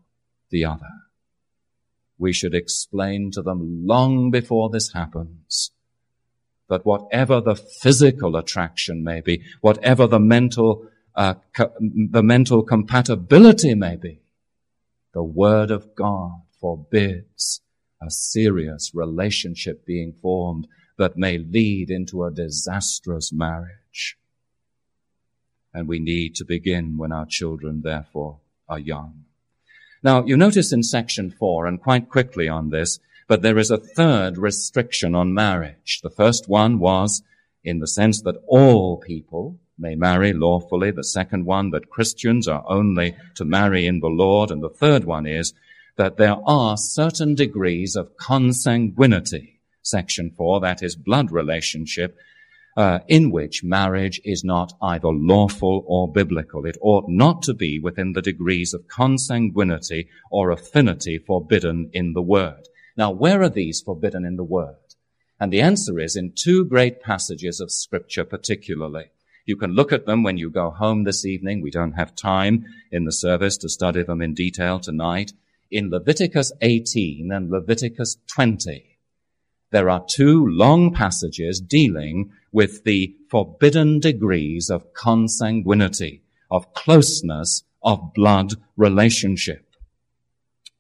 the 0.51 0.65
other. 0.65 0.91
We 2.19 2.33
should 2.33 2.55
explain 2.55 3.31
to 3.33 3.43
them 3.43 3.87
long 3.87 4.31
before 4.31 4.71
this 4.71 4.93
happens 4.93 5.73
that 6.69 6.87
whatever 6.87 7.41
the 7.41 7.57
physical 7.57 8.37
attraction 8.37 9.03
may 9.03 9.21
be, 9.21 9.43
whatever 9.61 10.07
the 10.07 10.21
mental, 10.21 10.87
uh, 11.17 11.35
co- 11.55 11.73
the 11.79 12.23
mental 12.23 12.63
compatibility 12.63 13.75
may 13.75 13.97
be, 13.97 14.21
the 15.13 15.23
Word 15.23 15.71
of 15.71 15.95
God 15.97 16.43
forbids 16.61 17.63
a 18.01 18.11
serious 18.11 18.93
relationship 18.95 19.85
being 19.85 20.15
formed 20.23 20.69
that 21.01 21.17
may 21.17 21.39
lead 21.39 21.91
into 21.91 22.23
a 22.23 22.31
disastrous 22.31 23.33
marriage. 23.33 24.19
And 25.73 25.89
we 25.89 25.99
need 25.99 26.35
to 26.35 26.45
begin 26.45 26.99
when 26.99 27.11
our 27.11 27.25
children, 27.25 27.81
therefore, 27.83 28.41
are 28.69 28.79
young. 28.79 29.25
Now, 30.03 30.27
you 30.27 30.37
notice 30.37 30.75
in 30.75 30.83
section 30.83 31.31
four, 31.31 31.67
and 31.67 31.81
quite 31.81 32.11
quickly 32.11 32.51
on 32.51 32.69
this, 32.69 32.99
but 33.27 33.41
there 33.41 33.57
is 33.57 33.71
a 33.71 33.79
third 33.79 34.37
restriction 34.37 35.15
on 35.15 35.33
marriage. 35.33 36.01
The 36.03 36.11
first 36.11 36.51
one 36.51 36.79
was 36.79 37.23
in 37.65 37.79
the 37.79 37.87
sense 37.87 38.21
that 38.21 38.43
all 38.47 38.99
people 38.99 39.59
may 39.79 39.95
marry 39.95 40.35
lawfully. 40.35 40.91
The 40.91 41.03
second 41.03 41.47
one, 41.47 41.71
that 41.71 41.89
Christians 41.89 42.47
are 42.47 42.65
only 42.67 43.17
to 43.37 43.47
marry 43.47 43.87
in 43.87 44.01
the 44.01 44.09
Lord. 44.09 44.51
And 44.51 44.63
the 44.63 44.69
third 44.69 45.05
one 45.05 45.27
is 45.27 45.55
that 45.97 46.19
there 46.19 46.37
are 46.47 46.77
certain 46.77 47.35
degrees 47.35 47.97
of 47.97 48.19
consanguinity 48.19 49.60
section 49.83 50.31
4, 50.37 50.61
that 50.61 50.83
is 50.83 50.97
blood 50.97 51.31
relationship, 51.31 52.17
uh, 52.77 53.01
in 53.09 53.31
which 53.31 53.65
marriage 53.65 54.21
is 54.25 54.45
not 54.45 54.73
either 54.81 55.09
lawful 55.09 55.85
or 55.87 56.11
biblical. 56.11 56.65
It 56.65 56.79
ought 56.81 57.09
not 57.09 57.43
to 57.43 57.55
be 57.55 57.79
within 57.79 58.13
the 58.13 58.23
degrees 58.23 58.73
of 58.73 58.87
consanguinity 58.87 60.07
or 60.31 60.51
affinity 60.51 61.19
forbidden 61.19 61.91
in 61.93 62.13
the 62.13 62.23
Word. 62.23 62.69
Now, 62.97 63.11
where 63.11 63.43
are 63.43 63.49
these 63.49 63.81
forbidden 63.81 64.25
in 64.25 64.37
the 64.37 64.45
Word? 64.45 64.77
And 65.41 65.53
the 65.53 65.63
answer 65.63 65.99
is 65.99 66.17
in 66.17 66.33
two 66.35 66.65
great 66.65 67.01
passages 67.01 67.61
of 67.61 67.73
Scripture 67.73 68.25
particularly. 68.25 69.07
You 69.47 69.57
can 69.57 69.73
look 69.73 69.91
at 69.91 70.07
them 70.07 70.23
when 70.23 70.37
you 70.37 70.51
go 70.51 70.71
home 70.71 71.05
this 71.05 71.25
evening. 71.25 71.63
We 71.63 71.71
don't 71.71 71.93
have 71.93 72.15
time 72.15 72.67
in 72.93 73.05
the 73.05 73.13
service 73.13 73.57
to 73.59 73.69
study 73.69 74.03
them 74.03 74.21
in 74.21 74.35
detail 74.35 74.79
tonight. 74.79 75.33
In 75.71 75.91
Leviticus 75.91 76.53
18 76.61 77.33
and 77.33 77.51
Leviticus 77.51 78.17
20 78.35 78.90
there 79.71 79.89
are 79.89 80.05
two 80.09 80.47
long 80.47 80.93
passages 80.93 81.61
dealing 81.61 82.33
with 82.53 82.85
the 82.85 83.15
forbidden 83.29 84.01
degrees 84.01 84.69
of 84.69 84.93
consanguinity, 84.95 86.21
of 86.51 86.73
closeness, 86.75 87.63
of 87.83 88.13
blood 88.15 88.55
relationship. 88.77 89.67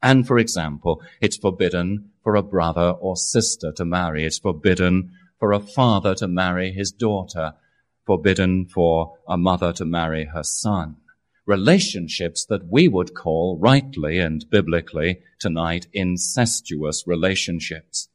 And 0.02 0.26
for 0.26 0.38
example, 0.38 1.02
it's 1.20 1.36
forbidden 1.36 2.10
for 2.22 2.34
a 2.34 2.42
brother 2.42 2.90
or 2.90 3.16
sister 3.16 3.72
to 3.72 3.84
marry. 3.84 4.24
It's 4.24 4.38
forbidden 4.38 5.12
for 5.38 5.52
a 5.52 5.60
father 5.60 6.14
to 6.16 6.28
marry 6.28 6.72
his 6.72 6.90
daughter. 6.90 7.54
Forbidden 8.06 8.66
for 8.66 9.14
a 9.28 9.36
mother 9.36 9.72
to 9.74 9.84
marry 9.84 10.24
her 10.24 10.42
son. 10.42 10.96
Relationships 11.46 12.44
that 12.46 12.66
we 12.66 12.88
would 12.88 13.14
call 13.14 13.56
rightly 13.58 14.18
and 14.18 14.48
biblically 14.50 15.20
tonight 15.38 15.86
incestuous 15.92 17.06
relationships. 17.06 18.09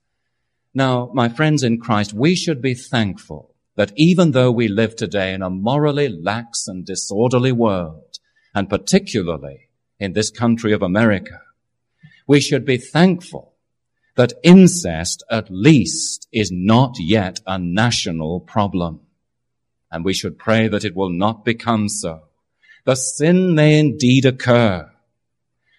Now, 0.77 1.09
my 1.13 1.29
friends 1.29 1.63
in 1.63 1.79
Christ, 1.79 2.13
we 2.13 2.35
should 2.35 2.61
be 2.61 2.73
thankful 2.73 3.55
that 3.77 3.93
even 3.95 4.31
though 4.31 4.51
we 4.51 4.67
live 4.67 4.97
today 4.97 5.33
in 5.33 5.41
a 5.41 5.49
morally 5.49 6.09
lax 6.09 6.67
and 6.67 6.85
disorderly 6.85 7.53
world, 7.53 8.19
and 8.53 8.69
particularly 8.69 9.69
in 9.99 10.11
this 10.11 10.29
country 10.29 10.73
of 10.73 10.81
America, 10.81 11.39
we 12.27 12.41
should 12.41 12.65
be 12.65 12.77
thankful 12.77 13.53
that 14.17 14.33
incest 14.43 15.23
at 15.31 15.49
least 15.49 16.27
is 16.33 16.51
not 16.51 16.95
yet 16.99 17.39
a 17.47 17.57
national 17.57 18.41
problem. 18.41 18.99
And 19.89 20.03
we 20.03 20.13
should 20.13 20.38
pray 20.38 20.67
that 20.67 20.83
it 20.83 20.95
will 20.95 21.09
not 21.09 21.45
become 21.45 21.88
so. 21.88 22.23
The 22.83 22.95
sin 22.95 23.55
may 23.55 23.79
indeed 23.79 24.25
occur, 24.25 24.91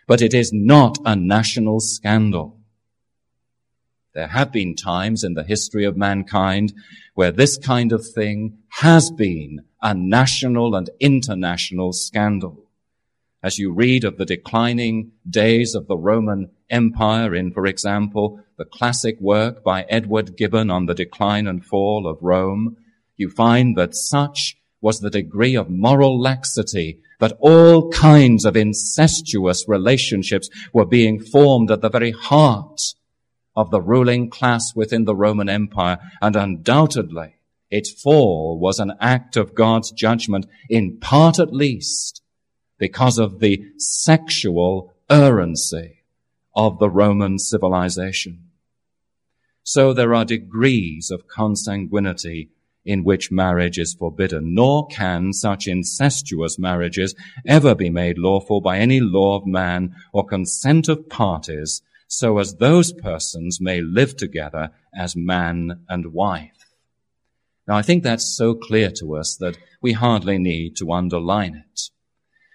but 0.06 0.22
it 0.22 0.32
is 0.32 0.52
not 0.54 0.96
a 1.04 1.14
national 1.14 1.80
scandal. 1.80 2.58
There 4.16 4.28
have 4.28 4.50
been 4.50 4.74
times 4.74 5.22
in 5.24 5.34
the 5.34 5.44
history 5.44 5.84
of 5.84 5.94
mankind 5.94 6.72
where 7.12 7.30
this 7.30 7.58
kind 7.58 7.92
of 7.92 8.02
thing 8.06 8.56
has 8.80 9.10
been 9.10 9.66
a 9.82 9.92
national 9.92 10.74
and 10.74 10.88
international 11.00 11.92
scandal. 11.92 12.64
As 13.42 13.58
you 13.58 13.74
read 13.74 14.04
of 14.04 14.16
the 14.16 14.24
declining 14.24 15.12
days 15.28 15.74
of 15.74 15.86
the 15.86 15.98
Roman 15.98 16.48
Empire 16.70 17.34
in, 17.34 17.52
for 17.52 17.66
example, 17.66 18.40
the 18.56 18.64
classic 18.64 19.20
work 19.20 19.62
by 19.62 19.82
Edward 19.82 20.34
Gibbon 20.34 20.70
on 20.70 20.86
the 20.86 20.94
decline 20.94 21.46
and 21.46 21.62
fall 21.62 22.06
of 22.06 22.16
Rome, 22.22 22.78
you 23.18 23.28
find 23.28 23.76
that 23.76 23.94
such 23.94 24.56
was 24.80 25.00
the 25.00 25.10
degree 25.10 25.54
of 25.54 25.68
moral 25.68 26.18
laxity 26.18 27.02
that 27.20 27.36
all 27.38 27.90
kinds 27.90 28.46
of 28.46 28.56
incestuous 28.56 29.68
relationships 29.68 30.48
were 30.72 30.86
being 30.86 31.20
formed 31.20 31.70
at 31.70 31.82
the 31.82 31.90
very 31.90 32.12
heart 32.12 32.80
of 33.56 33.70
the 33.70 33.80
ruling 33.80 34.28
class 34.30 34.74
within 34.74 35.04
the 35.04 35.16
Roman 35.16 35.48
Empire, 35.48 35.98
and 36.20 36.36
undoubtedly 36.36 37.36
its 37.70 37.90
fall 37.90 38.58
was 38.58 38.78
an 38.78 38.92
act 39.00 39.36
of 39.36 39.54
God's 39.54 39.90
judgment, 39.90 40.46
in 40.68 40.98
part 40.98 41.38
at 41.38 41.52
least, 41.52 42.22
because 42.78 43.18
of 43.18 43.40
the 43.40 43.64
sexual 43.78 44.94
errancy 45.10 46.02
of 46.54 46.78
the 46.78 46.90
Roman 46.90 47.38
civilization. 47.38 48.50
So 49.62 49.92
there 49.92 50.14
are 50.14 50.24
degrees 50.24 51.10
of 51.10 51.26
consanguinity 51.26 52.50
in 52.84 53.02
which 53.02 53.32
marriage 53.32 53.78
is 53.78 53.94
forbidden, 53.94 54.54
nor 54.54 54.86
can 54.86 55.32
such 55.32 55.66
incestuous 55.66 56.56
marriages 56.56 57.16
ever 57.44 57.74
be 57.74 57.90
made 57.90 58.16
lawful 58.16 58.60
by 58.60 58.78
any 58.78 59.00
law 59.00 59.36
of 59.36 59.44
man 59.44 59.92
or 60.12 60.24
consent 60.24 60.88
of 60.88 61.08
parties 61.08 61.82
so 62.06 62.38
as 62.38 62.56
those 62.56 62.92
persons 62.92 63.60
may 63.60 63.80
live 63.80 64.16
together 64.16 64.70
as 64.94 65.16
man 65.16 65.84
and 65.88 66.12
wife. 66.12 66.52
Now 67.66 67.76
I 67.76 67.82
think 67.82 68.02
that's 68.02 68.36
so 68.36 68.54
clear 68.54 68.90
to 68.98 69.16
us 69.16 69.36
that 69.40 69.58
we 69.82 69.92
hardly 69.92 70.38
need 70.38 70.76
to 70.76 70.92
underline 70.92 71.54
it. 71.54 71.80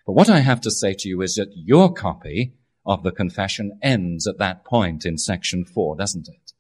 But 0.06 0.14
what 0.14 0.30
I 0.30 0.40
have 0.40 0.62
to 0.62 0.72
say 0.72 0.96
to 1.00 1.10
you 1.10 1.22
is 1.22 1.36
that 1.36 1.54
your 1.56 1.94
copy 1.94 2.54
of 2.86 3.04
the 3.04 3.12
confession 3.12 3.78
ends 3.82 4.26
at 4.26 4.40
that 4.40 4.66
point 4.66 5.06
in 5.06 5.18
section 5.18 5.66
four, 5.66 5.96
doesn't 5.96 6.28
it? 6.28 6.54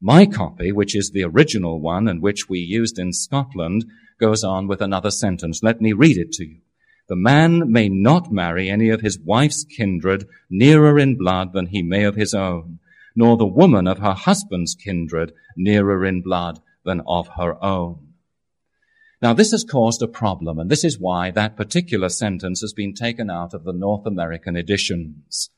My 0.00 0.26
copy, 0.26 0.72
which 0.72 0.96
is 0.96 1.10
the 1.10 1.24
original 1.24 1.80
one 1.80 2.08
and 2.08 2.22
which 2.22 2.48
we 2.48 2.58
used 2.58 2.98
in 2.98 3.12
Scotland, 3.12 3.84
goes 4.18 4.42
on 4.42 4.66
with 4.66 4.80
another 4.80 5.10
sentence. 5.10 5.62
Let 5.62 5.80
me 5.80 5.92
read 5.92 6.16
it 6.16 6.32
to 6.32 6.44
you. 6.44 6.60
The 7.08 7.16
man 7.16 7.70
may 7.70 7.88
not 7.88 8.32
marry 8.32 8.68
any 8.68 8.88
of 8.88 9.00
his 9.00 9.18
wife's 9.18 9.64
kindred 9.64 10.26
nearer 10.48 10.98
in 10.98 11.16
blood 11.16 11.52
than 11.52 11.66
he 11.66 11.82
may 11.82 12.04
of 12.04 12.16
his 12.16 12.32
own, 12.32 12.78
nor 13.14 13.36
the 13.36 13.46
woman 13.46 13.86
of 13.86 13.98
her 13.98 14.14
husband's 14.14 14.74
kindred 14.74 15.32
nearer 15.56 16.04
in 16.04 16.22
blood 16.22 16.60
than 16.84 17.02
of 17.06 17.28
her 17.36 17.62
own. 17.62 18.14
Now 19.20 19.32
this 19.32 19.52
has 19.52 19.64
caused 19.64 20.02
a 20.02 20.08
problem, 20.08 20.58
and 20.58 20.70
this 20.70 20.84
is 20.84 20.98
why 20.98 21.30
that 21.30 21.56
particular 21.56 22.08
sentence 22.08 22.60
has 22.60 22.72
been 22.72 22.94
taken 22.94 23.30
out 23.30 23.54
of 23.54 23.64
the 23.64 23.72
North 23.72 24.06
American 24.06 24.56
editions. 24.56 25.50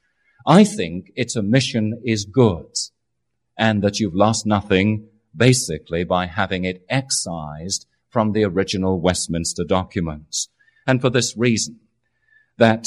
I 0.46 0.64
think 0.64 1.12
its 1.16 1.37
omission 1.37 2.02
is 2.04 2.26
good, 2.26 2.74
and 3.57 3.83
that 3.83 4.00
you've 4.00 4.14
lost 4.14 4.44
nothing 4.44 5.09
basically 5.35 6.04
by 6.04 6.26
having 6.26 6.64
it 6.64 6.85
excised 6.88 7.87
from 8.11 8.33
the 8.33 8.44
original 8.44 9.00
Westminster 9.00 9.64
documents. 9.64 10.48
And 10.86 11.00
for 11.00 11.10
this 11.10 11.36
reason, 11.36 11.80
that 12.58 12.86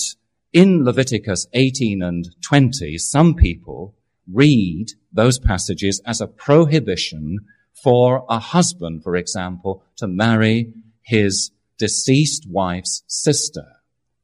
in 0.54 0.84
Leviticus 0.84 1.48
18 1.54 2.02
and 2.02 2.30
20, 2.42 2.98
some 2.98 3.36
people 3.36 3.96
read 4.32 4.88
those 5.12 5.40
passages 5.40 6.02
as 6.06 6.22
a 6.22 6.28
prohibition 6.28 7.40
for 7.74 8.26
a 8.30 8.40
husband, 8.40 9.04
for 9.04 9.16
example, 9.16 9.84
to 9.98 10.08
marry 10.08 10.74
his 11.02 11.52
deceased 11.78 12.48
wife's 12.50 13.04
sister. 13.08 13.66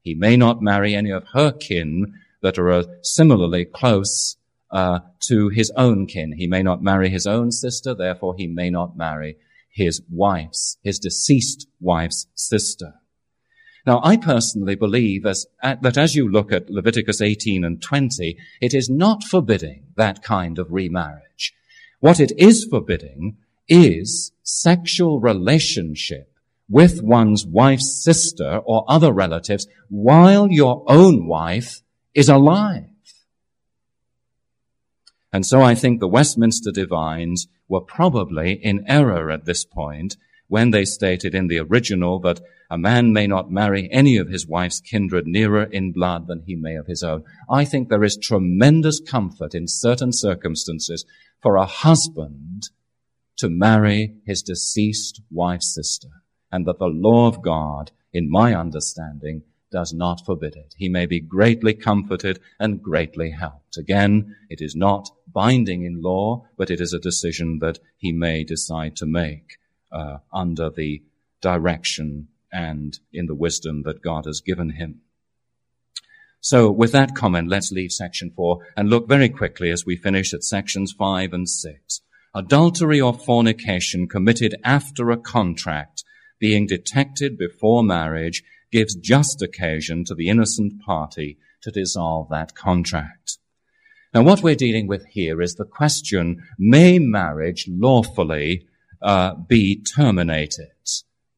He 0.01 0.15
may 0.15 0.35
not 0.35 0.61
marry 0.61 0.95
any 0.95 1.11
of 1.11 1.27
her 1.33 1.51
kin 1.51 2.13
that 2.41 2.57
are 2.59 2.85
similarly 3.03 3.65
close 3.65 4.37
uh, 4.71 4.99
to 5.27 5.49
his 5.49 5.71
own 5.77 6.07
kin. 6.07 6.33
He 6.33 6.47
may 6.47 6.63
not 6.63 6.81
marry 6.81 7.09
his 7.09 7.27
own 7.27 7.51
sister, 7.51 7.93
therefore 7.93 8.35
he 8.35 8.47
may 8.47 8.69
not 8.69 8.97
marry 8.97 9.37
his 9.69 10.01
wife's, 10.09 10.77
his 10.83 10.99
deceased 10.99 11.67
wife's 11.79 12.27
sister. 12.35 12.95
Now, 13.85 13.99
I 14.03 14.15
personally 14.15 14.75
believe 14.75 15.25
as, 15.25 15.45
that 15.61 15.97
as 15.97 16.15
you 16.15 16.29
look 16.29 16.53
at 16.53 16.69
Leviticus 16.69 17.21
18 17.21 17.65
and 17.65 17.81
20, 17.81 18.37
it 18.61 18.73
is 18.73 18.89
not 18.89 19.23
forbidding 19.23 19.87
that 19.95 20.23
kind 20.23 20.57
of 20.57 20.71
remarriage. 20.71 21.53
What 21.99 22.19
it 22.19 22.31
is 22.37 22.65
forbidding 22.69 23.37
is 23.67 24.31
sexual 24.41 25.19
relationship 25.19 26.29
with 26.69 27.01
one's 27.01 27.45
wife's 27.45 28.01
sister 28.03 28.61
or 28.65 28.85
other 28.87 29.11
relatives 29.11 29.67
while 29.89 30.49
your 30.49 30.83
own 30.87 31.27
wife 31.27 31.81
is 32.13 32.29
alive. 32.29 32.85
And 35.33 35.45
so 35.45 35.61
I 35.61 35.75
think 35.75 35.99
the 35.99 36.07
Westminster 36.07 36.71
divines 36.71 37.47
were 37.67 37.81
probably 37.81 38.53
in 38.53 38.85
error 38.87 39.31
at 39.31 39.45
this 39.45 39.65
point 39.65 40.15
when 40.47 40.71
they 40.71 40.85
stated 40.85 41.33
in 41.33 41.47
the 41.47 41.59
original 41.59 42.19
that 42.19 42.39
a 42.73 42.77
man 42.77 43.13
may 43.13 43.27
not 43.27 43.51
marry 43.51 43.87
any 43.91 44.17
of 44.17 44.29
his 44.29 44.47
wife's 44.47 44.81
kindred 44.81 45.27
nearer 45.27 45.65
in 45.65 45.91
blood 45.91 46.25
than 46.25 46.41
he 46.47 46.55
may 46.55 46.75
of 46.75 46.87
his 46.87 47.03
own. 47.03 47.23
I 47.47 47.65
think 47.65 47.87
there 47.87 48.03
is 48.03 48.17
tremendous 48.17 48.99
comfort 48.99 49.53
in 49.53 49.67
certain 49.67 50.11
circumstances 50.11 51.05
for 51.39 51.55
a 51.55 51.67
husband 51.67 52.69
to 53.37 53.47
marry 53.47 54.15
his 54.25 54.41
deceased 54.41 55.21
wife's 55.29 55.71
sister, 55.71 56.07
and 56.51 56.65
that 56.65 56.79
the 56.79 56.87
law 56.87 57.27
of 57.27 57.43
God, 57.43 57.91
in 58.11 58.27
my 58.27 58.55
understanding, 58.55 59.43
does 59.71 59.93
not 59.93 60.25
forbid 60.25 60.55
it. 60.55 60.73
He 60.75 60.89
may 60.89 61.05
be 61.05 61.19
greatly 61.19 61.75
comforted 61.75 62.39
and 62.59 62.81
greatly 62.81 63.29
helped. 63.29 63.77
Again, 63.77 64.35
it 64.49 64.61
is 64.61 64.75
not 64.75 65.11
binding 65.31 65.83
in 65.83 66.01
law, 66.01 66.47
but 66.57 66.71
it 66.71 66.81
is 66.81 66.91
a 66.91 66.99
decision 66.99 67.59
that 67.59 67.77
he 67.97 68.11
may 68.11 68.43
decide 68.43 68.95
to 68.95 69.05
make 69.05 69.59
uh, 69.91 70.17
under 70.33 70.71
the 70.71 71.03
direction 71.39 72.29
and 72.53 72.99
in 73.11 73.25
the 73.25 73.35
wisdom 73.35 73.81
that 73.83 74.01
God 74.01 74.25
has 74.25 74.39
given 74.39 74.69
him. 74.69 75.01
So 76.39 76.69
with 76.69 76.91
that 76.91 77.15
comment, 77.15 77.49
let's 77.49 77.71
leave 77.71 77.91
section 77.91 78.31
four 78.35 78.59
and 78.77 78.89
look 78.89 79.07
very 79.07 79.29
quickly 79.29 79.71
as 79.71 79.85
we 79.85 79.95
finish 79.95 80.33
at 80.33 80.43
sections 80.43 80.91
five 80.91 81.33
and 81.33 81.49
six. 81.49 82.01
Adultery 82.35 82.99
or 82.99 83.13
fornication 83.13 84.07
committed 84.07 84.55
after 84.63 85.09
a 85.09 85.17
contract 85.17 86.03
being 86.39 86.67
detected 86.67 87.37
before 87.37 87.83
marriage 87.83 88.43
gives 88.71 88.95
just 88.95 89.41
occasion 89.41 90.03
to 90.03 90.15
the 90.15 90.27
innocent 90.27 90.81
party 90.81 91.37
to 91.61 91.71
dissolve 91.71 92.27
that 92.29 92.55
contract. 92.55 93.37
Now, 94.13 94.23
what 94.23 94.43
we're 94.43 94.55
dealing 94.55 94.87
with 94.87 95.05
here 95.05 95.41
is 95.41 95.55
the 95.55 95.65
question, 95.65 96.43
may 96.59 96.99
marriage 96.99 97.67
lawfully 97.69 98.67
uh, 99.01 99.35
be 99.35 99.81
terminated 99.81 100.71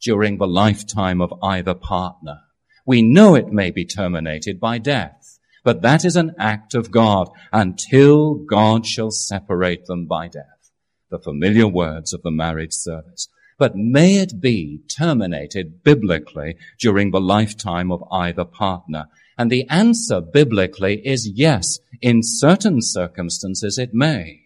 during 0.01 0.37
the 0.37 0.47
lifetime 0.47 1.21
of 1.21 1.33
either 1.41 1.73
partner? 1.73 2.41
We 2.85 3.01
know 3.01 3.35
it 3.35 3.51
may 3.51 3.71
be 3.71 3.85
terminated 3.85 4.59
by 4.59 4.77
death, 4.77 5.39
but 5.63 5.81
that 5.81 6.05
is 6.05 6.15
an 6.15 6.35
act 6.37 6.75
of 6.75 6.91
God 6.91 7.29
until 7.51 8.35
God 8.35 8.85
shall 8.85 9.11
separate 9.11 9.85
them 9.85 10.05
by 10.05 10.27
death. 10.27 10.71
The 11.09 11.19
familiar 11.19 11.67
words 11.67 12.13
of 12.13 12.21
the 12.21 12.31
marriage 12.31 12.73
service 12.73 13.29
but 13.57 13.75
may 13.75 14.17
it 14.17 14.41
be 14.41 14.81
terminated 14.89 15.83
biblically 15.83 16.57
during 16.79 17.11
the 17.11 17.21
lifetime 17.21 17.91
of 17.91 18.03
either 18.11 18.43
partner? 18.43 19.07
And 19.37 19.51
the 19.51 19.67
answer 19.69 20.21
biblically 20.21 21.05
is 21.05 21.29
yes. 21.33 21.79
In 22.01 22.21
certain 22.21 22.81
circumstances 22.81 23.77
it 23.77 23.93
may. 23.93 24.41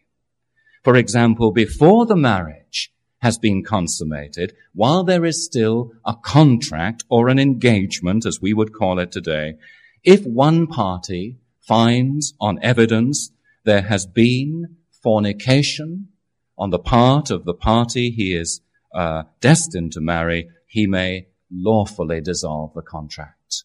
For 0.84 0.96
example, 0.96 1.52
before 1.52 2.06
the 2.06 2.16
marriage 2.16 2.94
has 3.20 3.38
been 3.38 3.64
consummated, 3.64 4.54
while 4.74 5.04
there 5.04 5.26
is 5.26 5.46
still 5.46 5.92
a 6.06 6.16
contract 6.16 7.04
or 7.10 7.28
an 7.28 7.40
engagement, 7.40 8.26
as 8.26 8.42
we 8.42 8.54
would 8.54 8.74
call 8.74 9.00
it 9.00 9.12
today, 9.12 9.56
if 10.04 10.26
one 10.26 10.68
party 10.68 11.38
finds 11.60 12.34
on 12.40 12.58
evidence 12.64 13.32
there 13.66 13.82
has 13.82 14.06
been 14.06 14.78
fornication 15.04 16.08
on 16.58 16.70
the 16.70 16.80
part 16.80 17.30
of 17.30 17.46
the 17.46 17.54
party 17.54 18.10
he 18.10 18.34
is 18.34 18.62
uh, 18.94 19.24
destined 19.40 19.92
to 19.94 20.02
marry, 20.02 20.50
he 20.66 20.88
may 20.88 21.28
lawfully 21.52 22.22
dissolve 22.22 22.74
the 22.74 22.82
contract. 22.82 23.64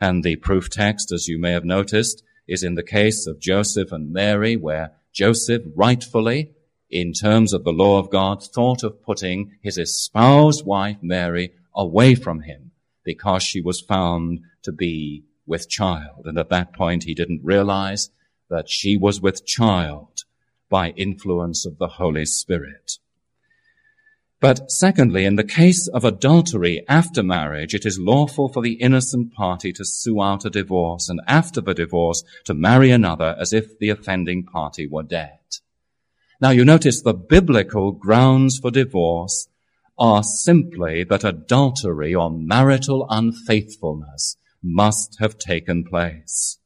And 0.00 0.22
the 0.22 0.36
proof 0.36 0.70
text, 0.70 1.12
as 1.12 1.28
you 1.28 1.38
may 1.38 1.52
have 1.52 1.64
noticed, 1.64 2.22
is 2.46 2.62
in 2.62 2.74
the 2.74 2.82
case 2.82 3.26
of 3.26 3.40
Joseph 3.40 3.92
and 3.92 4.12
Mary, 4.12 4.56
where 4.56 4.92
Joseph 5.12 5.62
rightfully, 5.74 6.52
in 6.90 7.12
terms 7.12 7.52
of 7.52 7.64
the 7.64 7.72
law 7.72 7.98
of 7.98 8.10
God, 8.10 8.42
thought 8.42 8.82
of 8.82 9.02
putting 9.02 9.56
his 9.62 9.78
espoused 9.78 10.64
wife 10.64 10.98
Mary 11.02 11.52
away 11.74 12.14
from 12.14 12.42
him 12.42 12.70
because 13.04 13.42
she 13.42 13.60
was 13.60 13.80
found 13.80 14.40
to 14.62 14.72
be 14.72 15.24
with 15.46 15.68
child. 15.68 16.26
And 16.26 16.38
at 16.38 16.50
that 16.50 16.72
point, 16.72 17.04
he 17.04 17.14
didn't 17.14 17.44
realize 17.44 18.10
that 18.50 18.68
she 18.68 18.96
was 18.96 19.20
with 19.20 19.46
child 19.46 20.24
by 20.68 20.90
influence 20.90 21.64
of 21.66 21.78
the 21.78 21.88
Holy 21.88 22.26
Spirit. 22.26 22.98
But 24.40 24.70
secondly, 24.70 25.24
in 25.24 25.36
the 25.36 25.44
case 25.44 25.88
of 25.88 26.04
adultery 26.04 26.84
after 26.88 27.22
marriage, 27.22 27.74
it 27.74 27.86
is 27.86 27.98
lawful 27.98 28.48
for 28.48 28.62
the 28.62 28.74
innocent 28.74 29.32
party 29.32 29.72
to 29.72 29.84
sue 29.84 30.20
out 30.20 30.44
a 30.44 30.50
divorce 30.50 31.08
and 31.08 31.20
after 31.26 31.60
the 31.60 31.74
divorce 31.74 32.22
to 32.44 32.52
marry 32.52 32.90
another 32.90 33.34
as 33.40 33.52
if 33.52 33.78
the 33.78 33.88
offending 33.88 34.44
party 34.44 34.86
were 34.86 35.02
dead. 35.02 35.38
Now 36.40 36.50
you 36.50 36.64
notice 36.64 37.00
the 37.00 37.14
biblical 37.14 37.92
grounds 37.92 38.58
for 38.58 38.70
divorce 38.70 39.48
are 39.98 40.22
simply 40.22 41.04
that 41.04 41.24
adultery 41.24 42.14
or 42.14 42.30
marital 42.30 43.06
unfaithfulness 43.08 44.36
must 44.62 45.16
have 45.20 45.38
taken 45.38 45.84
place. 45.84 46.58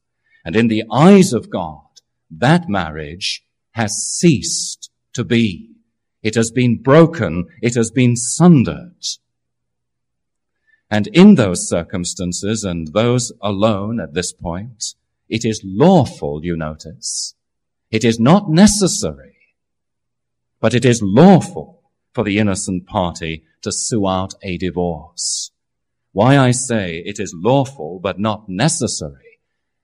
And 0.43 0.55
in 0.55 0.67
the 0.67 0.83
eyes 0.91 1.31
of 1.31 1.49
God, 1.49 1.85
that 2.29 2.67
marriage 2.67 3.45
has 3.71 3.95
ceased 3.95 4.89
to 5.13 5.23
be. 5.23 5.69
It 6.21 6.35
has 6.35 6.51
been 6.51 6.81
broken. 6.81 7.47
It 7.61 7.75
has 7.75 7.91
been 7.91 8.15
sundered. 8.15 9.05
And 10.89 11.07
in 11.07 11.35
those 11.35 11.69
circumstances 11.69 12.65
and 12.65 12.93
those 12.93 13.31
alone 13.41 14.01
at 14.01 14.13
this 14.13 14.33
point, 14.33 14.95
it 15.29 15.45
is 15.45 15.61
lawful, 15.63 16.43
you 16.43 16.57
notice. 16.57 17.35
It 17.89 18.03
is 18.03 18.19
not 18.19 18.49
necessary, 18.49 19.35
but 20.61 20.73
it 20.73 20.85
is 20.85 21.01
lawful 21.01 21.81
for 22.13 22.23
the 22.23 22.37
innocent 22.37 22.85
party 22.85 23.43
to 23.61 23.71
sue 23.71 24.07
out 24.07 24.35
a 24.43 24.57
divorce. 24.57 25.51
Why 26.13 26.37
I 26.37 26.51
say 26.51 27.01
it 27.05 27.19
is 27.19 27.33
lawful 27.35 27.99
but 27.99 28.19
not 28.19 28.47
necessary 28.47 29.39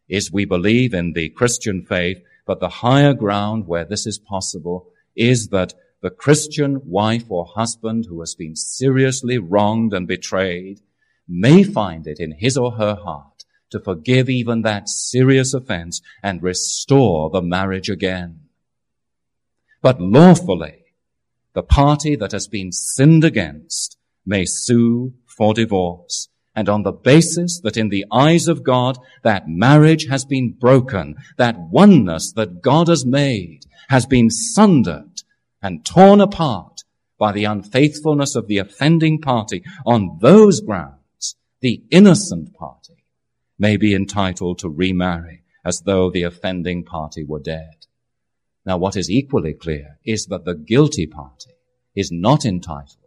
is 0.07 0.31
we 0.31 0.45
believe 0.45 0.93
in 0.93 1.13
the 1.13 1.29
Christian 1.29 1.85
faith, 1.85 2.21
but 2.45 2.59
the 2.59 2.69
higher 2.69 3.13
ground 3.13 3.67
where 3.67 3.85
this 3.85 4.05
is 4.05 4.19
possible 4.19 4.89
is 5.15 5.49
that 5.49 5.73
the 6.01 6.09
Christian 6.09 6.81
wife 6.85 7.25
or 7.29 7.45
husband 7.45 8.05
who 8.07 8.19
has 8.19 8.35
been 8.35 8.55
seriously 8.55 9.37
wronged 9.37 9.93
and 9.93 10.07
betrayed 10.07 10.81
may 11.27 11.63
find 11.63 12.07
it 12.07 12.19
in 12.19 12.31
his 12.33 12.55
or 12.55 12.73
her 12.73 12.95
heart 12.95 13.43
to 13.71 13.79
forgive 13.79 14.29
even 14.29 14.61
that 14.61 14.87
serious 14.87 15.53
offense 15.53 16.01
and 16.23 16.43
restore 16.43 17.29
the 17.29 17.41
marriage 17.41 17.89
again. 17.89 18.46
But 19.81 20.01
lawfully, 20.01 20.85
the 21.53 21.63
party 21.63 22.15
that 22.15 22.31
has 22.31 22.47
been 22.47 22.71
sinned 22.71 23.23
against 23.23 23.97
may 24.25 24.45
sue 24.45 25.13
for 25.25 25.53
divorce. 25.53 26.29
And 26.55 26.69
on 26.69 26.83
the 26.83 26.91
basis 26.91 27.59
that 27.63 27.77
in 27.77 27.89
the 27.89 28.05
eyes 28.11 28.47
of 28.47 28.63
God, 28.63 28.97
that 29.23 29.47
marriage 29.47 30.07
has 30.09 30.25
been 30.25 30.55
broken, 30.59 31.15
that 31.37 31.59
oneness 31.59 32.33
that 32.33 32.61
God 32.61 32.87
has 32.87 33.05
made 33.05 33.61
has 33.89 34.05
been 34.05 34.29
sundered, 34.29 35.21
and 35.61 35.85
torn 35.85 36.19
apart 36.19 36.83
by 37.17 37.31
the 37.31 37.45
unfaithfulness 37.45 38.35
of 38.35 38.47
the 38.47 38.57
offending 38.57 39.19
party 39.21 39.63
on 39.85 40.17
those 40.21 40.61
grounds, 40.61 41.35
the 41.61 41.83
innocent 41.89 42.53
party 42.53 43.03
may 43.57 43.77
be 43.77 43.95
entitled 43.95 44.59
to 44.59 44.69
remarry 44.69 45.43
as 45.65 45.81
though 45.81 46.09
the 46.09 46.23
offending 46.23 46.83
party 46.83 47.23
were 47.23 47.39
dead. 47.39 47.85
Now 48.67 48.75
what 48.75 48.97
is 48.97 49.09
equally 49.09 49.53
clear 49.53 49.97
is 50.03 50.25
that 50.25 50.43
the 50.43 50.53
guilty 50.53 51.07
party 51.07 51.51
is 51.95 52.11
not 52.11 52.43
entitled 52.43 52.97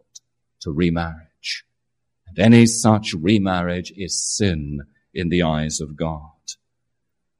to 0.61 0.71
remarriage. 0.71 1.65
And 2.27 2.39
any 2.39 2.65
such 2.65 3.13
remarriage 3.13 3.93
is 3.95 4.17
sin 4.17 4.81
in 5.13 5.29
the 5.29 5.43
eyes 5.43 5.79
of 5.79 5.95
God. 5.95 6.31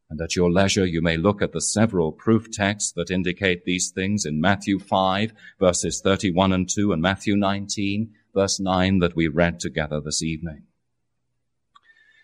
And 0.08 0.22
at 0.22 0.36
your 0.36 0.52
leisure, 0.52 0.86
you 0.86 1.02
may 1.02 1.18
look 1.18 1.42
at 1.42 1.52
the 1.52 1.62
several 1.62 2.12
proof 2.12 2.52
texts 2.52 2.92
that 2.92 3.10
indicate 3.10 3.66
these 3.66 3.90
things 3.90 4.24
in 4.24 4.40
Matthew 4.40 4.78
5 4.78 5.34
verses 5.60 6.00
31 6.04 6.54
and 6.54 6.70
2 6.70 6.94
and 6.94 7.02
Matthew 7.02 7.36
19 7.36 8.12
verse 8.36 8.60
9 8.60 9.00
that 9.00 9.16
we 9.16 9.30
read 9.30 9.60
together 9.60 10.00
this 10.00 10.22
evening. 10.22 10.64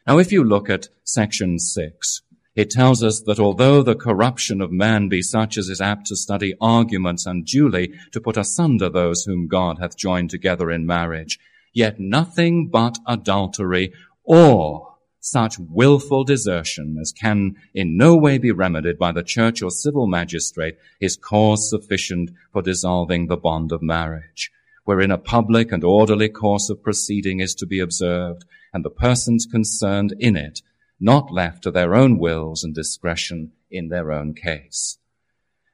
Now, 0.05 0.19
if 0.19 0.31
you 0.31 0.43
look 0.43 0.69
at 0.69 0.89
section 1.03 1.57
6, 1.57 2.21
it 2.57 2.71
tells 2.71 3.03
us 3.03 3.21
that 3.21 3.39
although 3.39 3.83
the 3.83 3.95
corruption 3.95 4.61
of 4.61 4.71
man 4.71 5.07
be 5.07 5.21
such 5.21 5.59
as 5.59 5.69
is 5.69 5.79
apt 5.79 6.07
to 6.07 6.15
study 6.15 6.55
arguments 6.59 7.27
unduly 7.27 7.93
to 8.11 8.19
put 8.19 8.35
asunder 8.35 8.89
those 8.89 9.23
whom 9.23 9.47
God 9.47 9.77
hath 9.79 9.95
joined 9.95 10.31
together 10.31 10.71
in 10.71 10.87
marriage, 10.87 11.37
yet 11.71 11.99
nothing 11.99 12.67
but 12.69 12.97
adultery 13.05 13.93
or 14.23 14.95
such 15.19 15.59
wilful 15.59 16.23
desertion 16.23 16.97
as 16.99 17.11
can 17.11 17.55
in 17.75 17.95
no 17.95 18.15
way 18.15 18.39
be 18.39 18.51
remedied 18.51 18.97
by 18.97 19.11
the 19.11 19.21
church 19.21 19.61
or 19.61 19.69
civil 19.69 20.07
magistrate 20.07 20.77
is 20.99 21.15
cause 21.15 21.69
sufficient 21.69 22.31
for 22.51 22.63
dissolving 22.63 23.27
the 23.27 23.37
bond 23.37 23.71
of 23.71 23.83
marriage, 23.83 24.49
wherein 24.83 25.11
a 25.11 25.17
public 25.19 25.71
and 25.71 25.83
orderly 25.83 26.27
course 26.27 26.71
of 26.71 26.81
proceeding 26.81 27.39
is 27.39 27.53
to 27.53 27.67
be 27.67 27.79
observed, 27.79 28.45
and 28.73 28.83
the 28.83 28.89
persons 28.89 29.45
concerned 29.45 30.15
in 30.17 30.35
it 30.35 30.61
not 30.99 31.31
left 31.31 31.63
to 31.63 31.71
their 31.71 31.95
own 31.95 32.17
wills 32.17 32.63
and 32.63 32.73
discretion 32.73 33.51
in 33.69 33.89
their 33.89 34.11
own 34.11 34.33
case. 34.33 34.97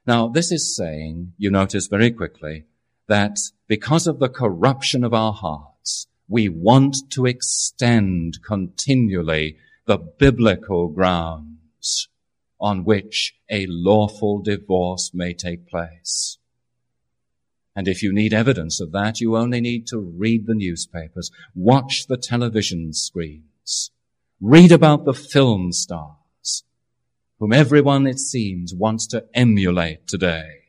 Now, 0.06 0.28
this 0.28 0.52
is 0.52 0.76
saying, 0.76 1.32
you 1.38 1.50
notice 1.50 1.86
very 1.86 2.10
quickly, 2.10 2.64
that 3.06 3.38
because 3.66 4.06
of 4.06 4.18
the 4.18 4.28
corruption 4.28 5.04
of 5.04 5.14
our 5.14 5.32
hearts, 5.32 6.06
we 6.28 6.48
want 6.48 6.96
to 7.10 7.26
extend 7.26 8.42
continually 8.42 9.56
the 9.86 9.98
biblical 9.98 10.88
grounds 10.88 12.08
on 12.60 12.84
which 12.84 13.34
a 13.50 13.66
lawful 13.68 14.40
divorce 14.40 15.10
may 15.12 15.34
take 15.34 15.68
place. 15.68 16.38
And 17.76 17.88
if 17.88 18.02
you 18.02 18.12
need 18.12 18.32
evidence 18.32 18.80
of 18.80 18.92
that, 18.92 19.20
you 19.20 19.36
only 19.36 19.60
need 19.60 19.86
to 19.88 19.98
read 19.98 20.46
the 20.46 20.54
newspapers, 20.54 21.30
watch 21.54 22.06
the 22.06 22.16
television 22.16 22.92
screens, 22.92 23.90
read 24.46 24.70
about 24.70 25.06
the 25.06 25.14
film 25.14 25.72
stars, 25.72 26.64
whom 27.38 27.50
everyone, 27.50 28.06
it 28.06 28.18
seems, 28.18 28.74
wants 28.74 29.06
to 29.06 29.24
emulate 29.34 30.06
today 30.06 30.64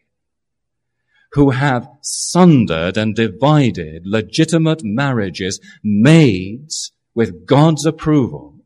who 1.35 1.49
have 1.49 1.89
sundered 1.99 2.95
and 2.95 3.13
divided 3.13 4.03
legitimate 4.05 4.81
marriages 4.85 5.59
made 5.83 6.69
with 7.13 7.45
God's 7.45 7.85
approval 7.85 8.61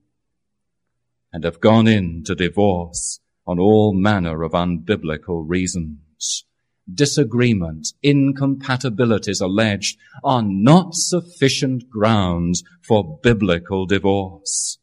and 1.33 1.43
have 1.43 1.59
gone 1.59 1.87
into 1.87 2.35
divorce 2.35 3.19
on 3.47 3.57
all 3.57 3.95
manner 3.95 4.43
of 4.43 4.51
unbiblical 4.51 5.43
reasons. 5.47 6.45
Disagreements, 6.91 7.95
incompatibilities 8.03 9.41
alleged 9.41 9.97
are 10.23 10.43
not 10.43 10.93
sufficient 10.93 11.89
grounds 11.89 12.63
for 12.83 13.19
biblical 13.23 13.87
divorce 13.87 14.78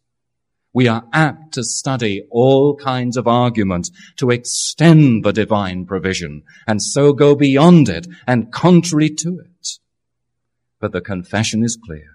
we 0.76 0.88
are 0.88 1.08
apt 1.10 1.54
to 1.54 1.64
study 1.64 2.26
all 2.30 2.76
kinds 2.76 3.16
of 3.16 3.26
arguments 3.26 3.90
to 4.14 4.28
extend 4.30 5.24
the 5.24 5.32
divine 5.32 5.86
provision 5.86 6.42
and 6.66 6.82
so 6.82 7.14
go 7.14 7.34
beyond 7.34 7.88
it 7.88 8.06
and 8.26 8.52
contrary 8.52 9.08
to 9.08 9.38
it. 9.38 9.68
But 10.78 10.92
the 10.92 11.00
confession 11.00 11.64
is 11.64 11.78
clear. 11.82 12.10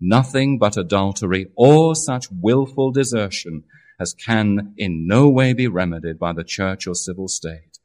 Nothing 0.00 0.58
but 0.58 0.78
adultery 0.78 1.48
or 1.54 1.94
such 1.94 2.28
willful 2.32 2.92
desertion 2.92 3.64
as 4.00 4.14
can 4.14 4.72
in 4.78 5.06
no 5.06 5.28
way 5.28 5.52
be 5.52 5.68
remedied 5.68 6.18
by 6.18 6.32
the 6.32 6.44
church 6.44 6.86
or 6.86 6.94
civil 6.94 7.28
state 7.28 7.78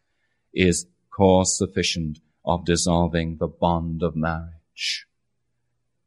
is 0.53 0.85
cause 1.13 1.57
sufficient 1.57 2.19
of 2.45 2.63
dissolving 2.63 3.39
the 3.41 3.47
bond 3.47 4.01
of 4.01 4.15
marriage. 4.15 5.05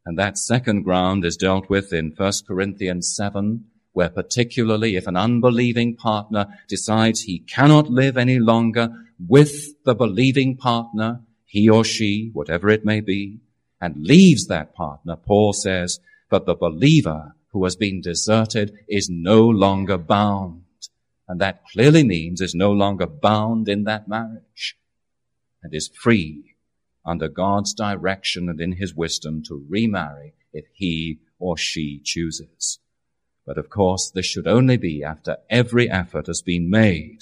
And 0.07 0.17
that 0.17 0.39
second 0.39 0.81
ground 0.81 1.23
is 1.23 1.37
dealt 1.37 1.69
with 1.69 1.93
in 1.93 2.15
1 2.17 2.31
Corinthians 2.47 3.13
7 3.15 3.65
where 3.97 4.09
particularly 4.09 4.95
if 4.95 5.07
an 5.07 5.17
unbelieving 5.17 5.95
partner 5.95 6.45
decides 6.67 7.21
he 7.21 7.39
cannot 7.39 7.89
live 7.89 8.15
any 8.15 8.37
longer 8.37 8.89
with 9.27 9.83
the 9.85 9.95
believing 9.95 10.55
partner, 10.55 11.19
he 11.45 11.67
or 11.67 11.83
she, 11.83 12.29
whatever 12.31 12.69
it 12.69 12.85
may 12.85 13.01
be, 13.01 13.39
and 13.81 14.05
leaves 14.05 14.45
that 14.45 14.75
partner, 14.75 15.15
Paul 15.15 15.51
says, 15.51 15.99
but 16.29 16.45
the 16.45 16.53
believer 16.53 17.33
who 17.51 17.63
has 17.63 17.75
been 17.75 17.99
deserted 17.99 18.71
is 18.87 19.09
no 19.09 19.47
longer 19.47 19.97
bound. 19.97 20.61
And 21.27 21.41
that 21.41 21.63
clearly 21.73 22.03
means 22.03 22.39
is 22.39 22.53
no 22.53 22.71
longer 22.71 23.07
bound 23.07 23.67
in 23.67 23.85
that 23.85 24.07
marriage 24.07 24.77
and 25.63 25.73
is 25.73 25.87
free 25.87 26.53
under 27.03 27.27
God's 27.27 27.73
direction 27.73 28.47
and 28.47 28.61
in 28.61 28.73
his 28.73 28.93
wisdom 28.93 29.41
to 29.47 29.65
remarry 29.67 30.35
if 30.53 30.65
he 30.71 31.17
or 31.39 31.57
she 31.57 31.99
chooses. 32.03 32.77
But 33.47 33.57
of 33.57 33.69
course, 33.69 34.11
this 34.11 34.25
should 34.25 34.45
only 34.45 34.75
be 34.75 35.05
after 35.05 35.37
every 35.49 35.89
effort 35.89 36.27
has 36.27 36.41
been 36.41 36.69
made, 36.69 37.19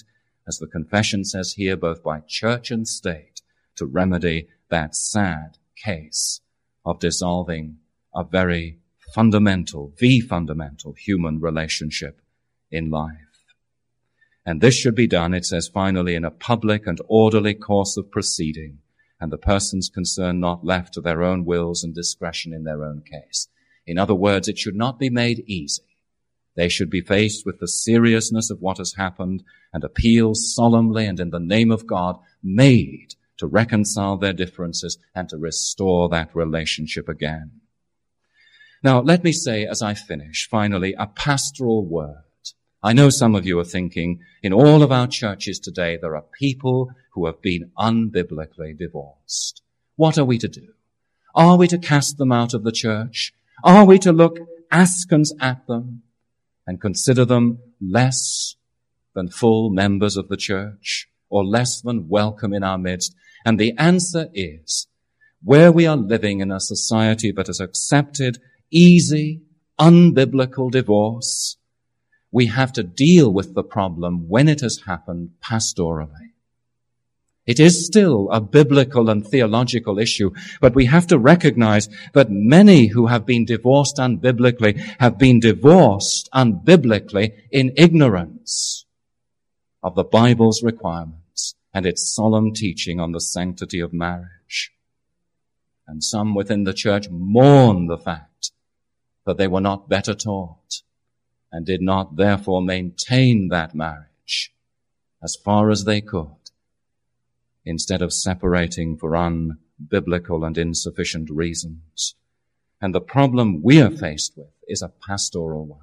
as 0.47 0.57
the 0.57 0.65
confession 0.65 1.23
says 1.23 1.53
here, 1.53 1.77
both 1.77 2.01
by 2.01 2.21
church 2.21 2.71
and 2.71 2.87
state, 2.87 3.41
to 3.75 3.85
remedy 3.85 4.47
that 4.69 4.95
sad 4.95 5.59
case 5.75 6.41
of 6.83 6.99
dissolving 6.99 7.77
a 8.15 8.23
very 8.23 8.79
fundamental, 9.13 9.93
the 9.99 10.19
fundamental 10.19 10.93
human 10.93 11.39
relationship 11.39 12.19
in 12.71 12.89
life. 12.89 13.13
And 14.43 14.61
this 14.61 14.75
should 14.75 14.95
be 14.95 15.07
done, 15.07 15.35
it 15.35 15.45
says 15.45 15.67
finally, 15.67 16.15
in 16.15 16.25
a 16.25 16.31
public 16.31 16.87
and 16.87 16.99
orderly 17.07 17.53
course 17.53 17.97
of 17.97 18.09
proceeding, 18.09 18.79
and 19.19 19.31
the 19.31 19.37
persons 19.37 19.89
concerned 19.89 20.41
not 20.41 20.65
left 20.65 20.95
to 20.95 21.01
their 21.01 21.21
own 21.21 21.45
wills 21.45 21.83
and 21.83 21.93
discretion 21.93 22.51
in 22.51 22.63
their 22.63 22.83
own 22.83 23.01
case. 23.01 23.47
In 23.85 23.99
other 23.99 24.15
words, 24.15 24.47
it 24.47 24.57
should 24.57 24.75
not 24.75 24.97
be 24.97 25.11
made 25.11 25.43
easy. 25.45 25.83
They 26.55 26.69
should 26.69 26.89
be 26.89 27.01
faced 27.01 27.45
with 27.45 27.59
the 27.59 27.67
seriousness 27.67 28.49
of 28.49 28.61
what 28.61 28.77
has 28.77 28.93
happened 28.93 29.43
and 29.73 29.83
appeals 29.83 30.53
solemnly 30.55 31.05
and 31.05 31.19
in 31.19 31.29
the 31.29 31.39
name 31.39 31.71
of 31.71 31.85
God 31.85 32.17
made 32.41 33.15
to 33.37 33.47
reconcile 33.47 34.17
their 34.17 34.33
differences 34.33 34.97
and 35.13 35.27
to 35.29 35.37
restore 35.37 36.07
that 36.09 36.33
relationship 36.33 37.09
again. 37.09 37.51
Now, 38.81 39.01
let 39.01 39.23
me 39.23 39.31
say 39.31 39.65
as 39.65 39.81
I 39.81 39.93
finish, 39.93 40.47
finally, 40.49 40.93
a 40.97 41.07
pastoral 41.07 41.85
word. 41.85 42.15
I 42.83 42.93
know 42.93 43.09
some 43.09 43.33
of 43.33 43.45
you 43.45 43.59
are 43.59 43.65
thinking, 43.65 44.19
in 44.43 44.53
all 44.53 44.83
of 44.83 44.91
our 44.91 45.07
churches 45.07 45.59
today, 45.59 45.97
there 45.97 46.15
are 46.15 46.25
people 46.39 46.91
who 47.13 47.25
have 47.25 47.41
been 47.41 47.71
unbiblically 47.77 48.77
divorced. 48.77 49.63
What 49.95 50.17
are 50.17 50.25
we 50.25 50.37
to 50.37 50.47
do? 50.47 50.67
Are 51.33 51.57
we 51.57 51.67
to 51.69 51.79
cast 51.79 52.17
them 52.17 52.31
out 52.31 52.53
of 52.53 52.63
the 52.63 52.71
church? 52.71 53.33
Are 53.63 53.85
we 53.85 53.97
to 53.99 54.13
look 54.13 54.37
askance 54.71 55.33
at 55.41 55.65
them? 55.67 56.03
And 56.67 56.81
consider 56.81 57.25
them 57.25 57.59
less 57.81 58.55
than 59.13 59.29
full 59.29 59.69
members 59.69 60.17
of 60.17 60.27
the 60.27 60.37
church 60.37 61.07
or 61.29 61.45
less 61.45 61.81
than 61.81 62.09
welcome 62.09 62.53
in 62.53 62.63
our 62.63 62.77
midst? 62.77 63.15
And 63.45 63.59
the 63.59 63.73
answer 63.77 64.27
is, 64.33 64.87
where 65.43 65.71
we 65.71 65.85
are 65.85 65.95
living 65.95 66.39
in 66.39 66.51
a 66.51 66.59
society 66.59 67.31
that 67.31 67.47
has 67.47 67.59
accepted 67.59 68.39
easy, 68.71 69.41
unbiblical 69.79 70.71
divorce, 70.71 71.57
we 72.31 72.47
have 72.47 72.73
to 72.73 72.83
deal 72.83 73.31
with 73.31 73.53
the 73.53 73.63
problem 73.63 74.27
when 74.27 74.49
it 74.49 74.61
has 74.61 74.81
happened 74.85 75.29
pastorally. 75.41 76.31
It 77.45 77.59
is 77.59 77.85
still 77.85 78.29
a 78.31 78.41
biblical 78.41 79.09
and 79.09 79.25
theological 79.25 79.99
issue, 79.99 80.31
but 80.61 80.73
we 80.73 80.85
have 80.85 81.05
to 81.07 81.19
recognize 81.19 81.87
that 82.13 82.31
many 82.31 82.87
who 82.87 83.05
have 83.05 83.25
been 83.25 83.45
divorced 83.45 83.97
unbiblically 83.97 84.77
have 84.99 85.19
been 85.19 85.39
divorced 85.39 86.27
unbiblically 86.33 87.33
in 87.51 87.73
ignorance 87.77 88.85
of 89.83 89.93
the 89.93 90.03
Bible's 90.03 90.63
requirements 90.63 91.53
and 91.71 91.85
its 91.85 92.11
solemn 92.15 92.51
teaching 92.51 92.99
on 92.99 93.11
the 93.11 93.21
sanctity 93.21 93.79
of 93.79 93.93
marriage. 93.93 94.71
And 95.87 96.03
some 96.03 96.33
within 96.33 96.63
the 96.63 96.73
church 96.73 97.09
mourn 97.11 97.85
the 97.85 97.97
fact 97.97 98.51
that 99.27 99.37
they 99.37 99.47
were 99.47 99.61
not 99.61 99.87
better 99.87 100.15
taught 100.15 100.81
and 101.51 101.63
did 101.63 101.81
not 101.81 102.15
therefore 102.15 102.63
maintain 102.63 103.49
that 103.49 103.75
marriage 103.75 104.51
as 105.21 105.35
far 105.35 105.69
as 105.69 105.83
they 105.83 106.01
could 106.01 106.44
instead 107.65 108.01
of 108.01 108.13
separating 108.13 108.97
for 108.97 109.11
unbiblical 109.11 110.45
and 110.45 110.57
insufficient 110.57 111.29
reasons. 111.29 112.15
And 112.81 112.93
the 112.93 113.01
problem 113.01 113.61
we 113.63 113.81
are 113.81 113.89
faced 113.89 114.33
with 114.37 114.51
is 114.67 114.81
a 114.81 114.93
pastoral 115.07 115.65
one. 115.65 115.79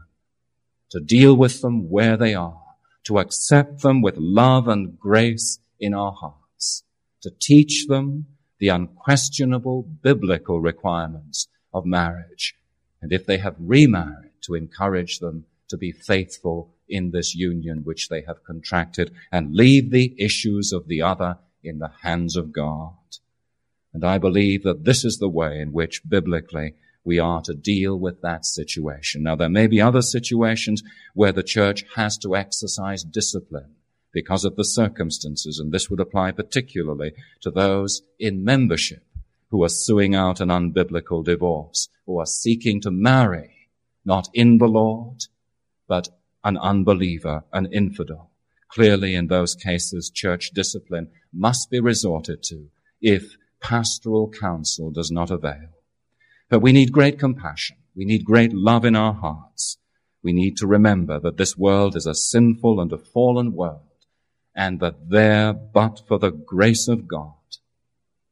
To 0.90 1.00
deal 1.00 1.34
with 1.34 1.60
them 1.62 1.90
where 1.90 2.16
they 2.16 2.34
are, 2.34 2.62
to 3.04 3.18
accept 3.18 3.82
them 3.82 4.02
with 4.02 4.16
love 4.16 4.68
and 4.68 4.98
grace 4.98 5.58
in 5.80 5.94
our 5.94 6.12
hearts, 6.12 6.84
to 7.22 7.30
teach 7.40 7.86
them 7.88 8.26
the 8.58 8.68
unquestionable 8.68 9.82
biblical 9.82 10.60
requirements 10.60 11.48
of 11.74 11.84
marriage, 11.84 12.54
and 13.00 13.12
if 13.12 13.26
they 13.26 13.38
have 13.38 13.56
remarried, 13.58 14.30
to 14.42 14.54
encourage 14.54 15.18
them 15.18 15.46
to 15.68 15.76
be 15.76 15.90
faithful 15.90 16.74
in 16.88 17.10
this 17.10 17.34
union 17.34 17.78
which 17.84 18.08
they 18.08 18.22
have 18.22 18.44
contracted 18.44 19.12
and 19.32 19.54
leave 19.54 19.90
the 19.90 20.14
issues 20.18 20.72
of 20.72 20.86
the 20.86 21.00
other 21.00 21.38
in 21.62 21.78
the 21.78 21.90
hands 22.02 22.36
of 22.36 22.52
God. 22.52 22.94
And 23.92 24.04
I 24.04 24.18
believe 24.18 24.62
that 24.62 24.84
this 24.84 25.04
is 25.04 25.18
the 25.18 25.28
way 25.28 25.60
in 25.60 25.72
which 25.72 26.02
biblically 26.08 26.74
we 27.04 27.18
are 27.18 27.42
to 27.42 27.54
deal 27.54 27.98
with 27.98 28.22
that 28.22 28.44
situation. 28.44 29.22
Now 29.22 29.36
there 29.36 29.48
may 29.48 29.66
be 29.66 29.80
other 29.80 30.02
situations 30.02 30.82
where 31.14 31.32
the 31.32 31.42
church 31.42 31.84
has 31.96 32.16
to 32.18 32.36
exercise 32.36 33.02
discipline 33.02 33.74
because 34.12 34.44
of 34.44 34.56
the 34.56 34.64
circumstances, 34.64 35.58
and 35.58 35.72
this 35.72 35.88
would 35.88 36.00
apply 36.00 36.32
particularly 36.32 37.12
to 37.40 37.50
those 37.50 38.02
in 38.18 38.44
membership 38.44 39.04
who 39.50 39.62
are 39.64 39.68
suing 39.68 40.14
out 40.14 40.40
an 40.40 40.48
unbiblical 40.48 41.24
divorce, 41.24 41.88
who 42.06 42.18
are 42.18 42.26
seeking 42.26 42.80
to 42.80 42.90
marry, 42.90 43.68
not 44.04 44.28
in 44.32 44.58
the 44.58 44.66
Lord, 44.66 45.24
but 45.88 46.08
an 46.44 46.56
unbeliever, 46.56 47.44
an 47.52 47.72
infidel. 47.72 48.31
Clearly 48.72 49.14
in 49.14 49.26
those 49.26 49.54
cases, 49.54 50.10
church 50.10 50.52
discipline 50.54 51.10
must 51.32 51.70
be 51.70 51.78
resorted 51.78 52.42
to 52.44 52.68
if 53.02 53.36
pastoral 53.60 54.30
counsel 54.30 54.90
does 54.90 55.10
not 55.10 55.30
avail. 55.30 55.68
But 56.48 56.60
we 56.60 56.72
need 56.72 56.90
great 56.90 57.18
compassion. 57.18 57.76
We 57.94 58.06
need 58.06 58.24
great 58.24 58.54
love 58.54 58.86
in 58.86 58.96
our 58.96 59.12
hearts. 59.12 59.76
We 60.22 60.32
need 60.32 60.56
to 60.58 60.66
remember 60.66 61.20
that 61.20 61.36
this 61.36 61.56
world 61.56 61.96
is 61.96 62.06
a 62.06 62.14
sinful 62.14 62.80
and 62.80 62.90
a 62.92 62.98
fallen 62.98 63.52
world, 63.52 63.80
and 64.54 64.80
that 64.80 65.10
there, 65.10 65.52
but 65.52 66.00
for 66.06 66.18
the 66.18 66.30
grace 66.30 66.88
of 66.88 67.06
God, 67.06 67.34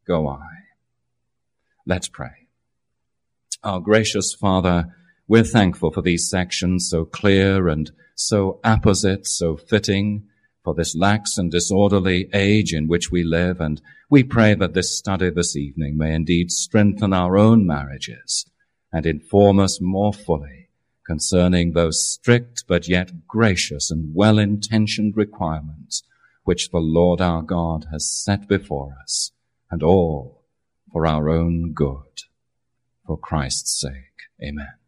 go 0.07 0.27
I. 0.29 0.47
Let's 1.85 2.09
pray. 2.09 2.49
Our 3.63 3.81
gracious 3.81 4.33
Father, 4.33 4.97
we're 5.29 5.45
thankful 5.45 5.91
for 5.91 6.01
these 6.01 6.31
sections 6.31 6.89
so 6.89 7.05
clear 7.05 7.69
and 7.69 7.91
so 8.21 8.61
apposite, 8.63 9.27
so 9.27 9.57
fitting 9.57 10.29
for 10.63 10.75
this 10.75 10.95
lax 10.95 11.39
and 11.39 11.51
disorderly 11.51 12.29
age 12.35 12.73
in 12.73 12.87
which 12.87 13.11
we 13.11 13.25
live, 13.25 13.61
and 13.61 13.81
we 14.11 14.23
pray 14.23 14.55
that 14.55 14.75
this 14.75 14.97
study 14.97 15.31
this 15.31 15.57
evening 15.57 15.97
may 15.97 16.15
indeed 16.15 16.51
strengthen 16.51 17.13
our 17.13 17.39
own 17.39 17.67
marriages 17.67 18.45
and 18.93 19.07
inform 19.07 19.59
us 19.59 19.81
more 19.81 20.13
fully 20.13 20.69
concerning 21.07 21.73
those 21.73 22.09
strict 22.09 22.65
but 22.69 22.89
yet 22.89 23.27
gracious 23.27 23.91
and 23.91 24.15
well-intentioned 24.15 25.17
requirements 25.17 26.03
which 26.45 26.71
the 26.71 26.79
Lord 26.79 27.21
our 27.21 27.43
God 27.43 27.87
has 27.91 28.09
set 28.09 28.49
before 28.49 28.95
us, 29.03 29.33
and 29.71 29.83
all 29.83 30.45
for 30.93 31.07
our 31.07 31.29
own 31.29 31.73
good. 31.73 32.23
For 33.07 33.19
Christ's 33.19 33.81
sake. 33.81 34.29
Amen. 34.43 34.80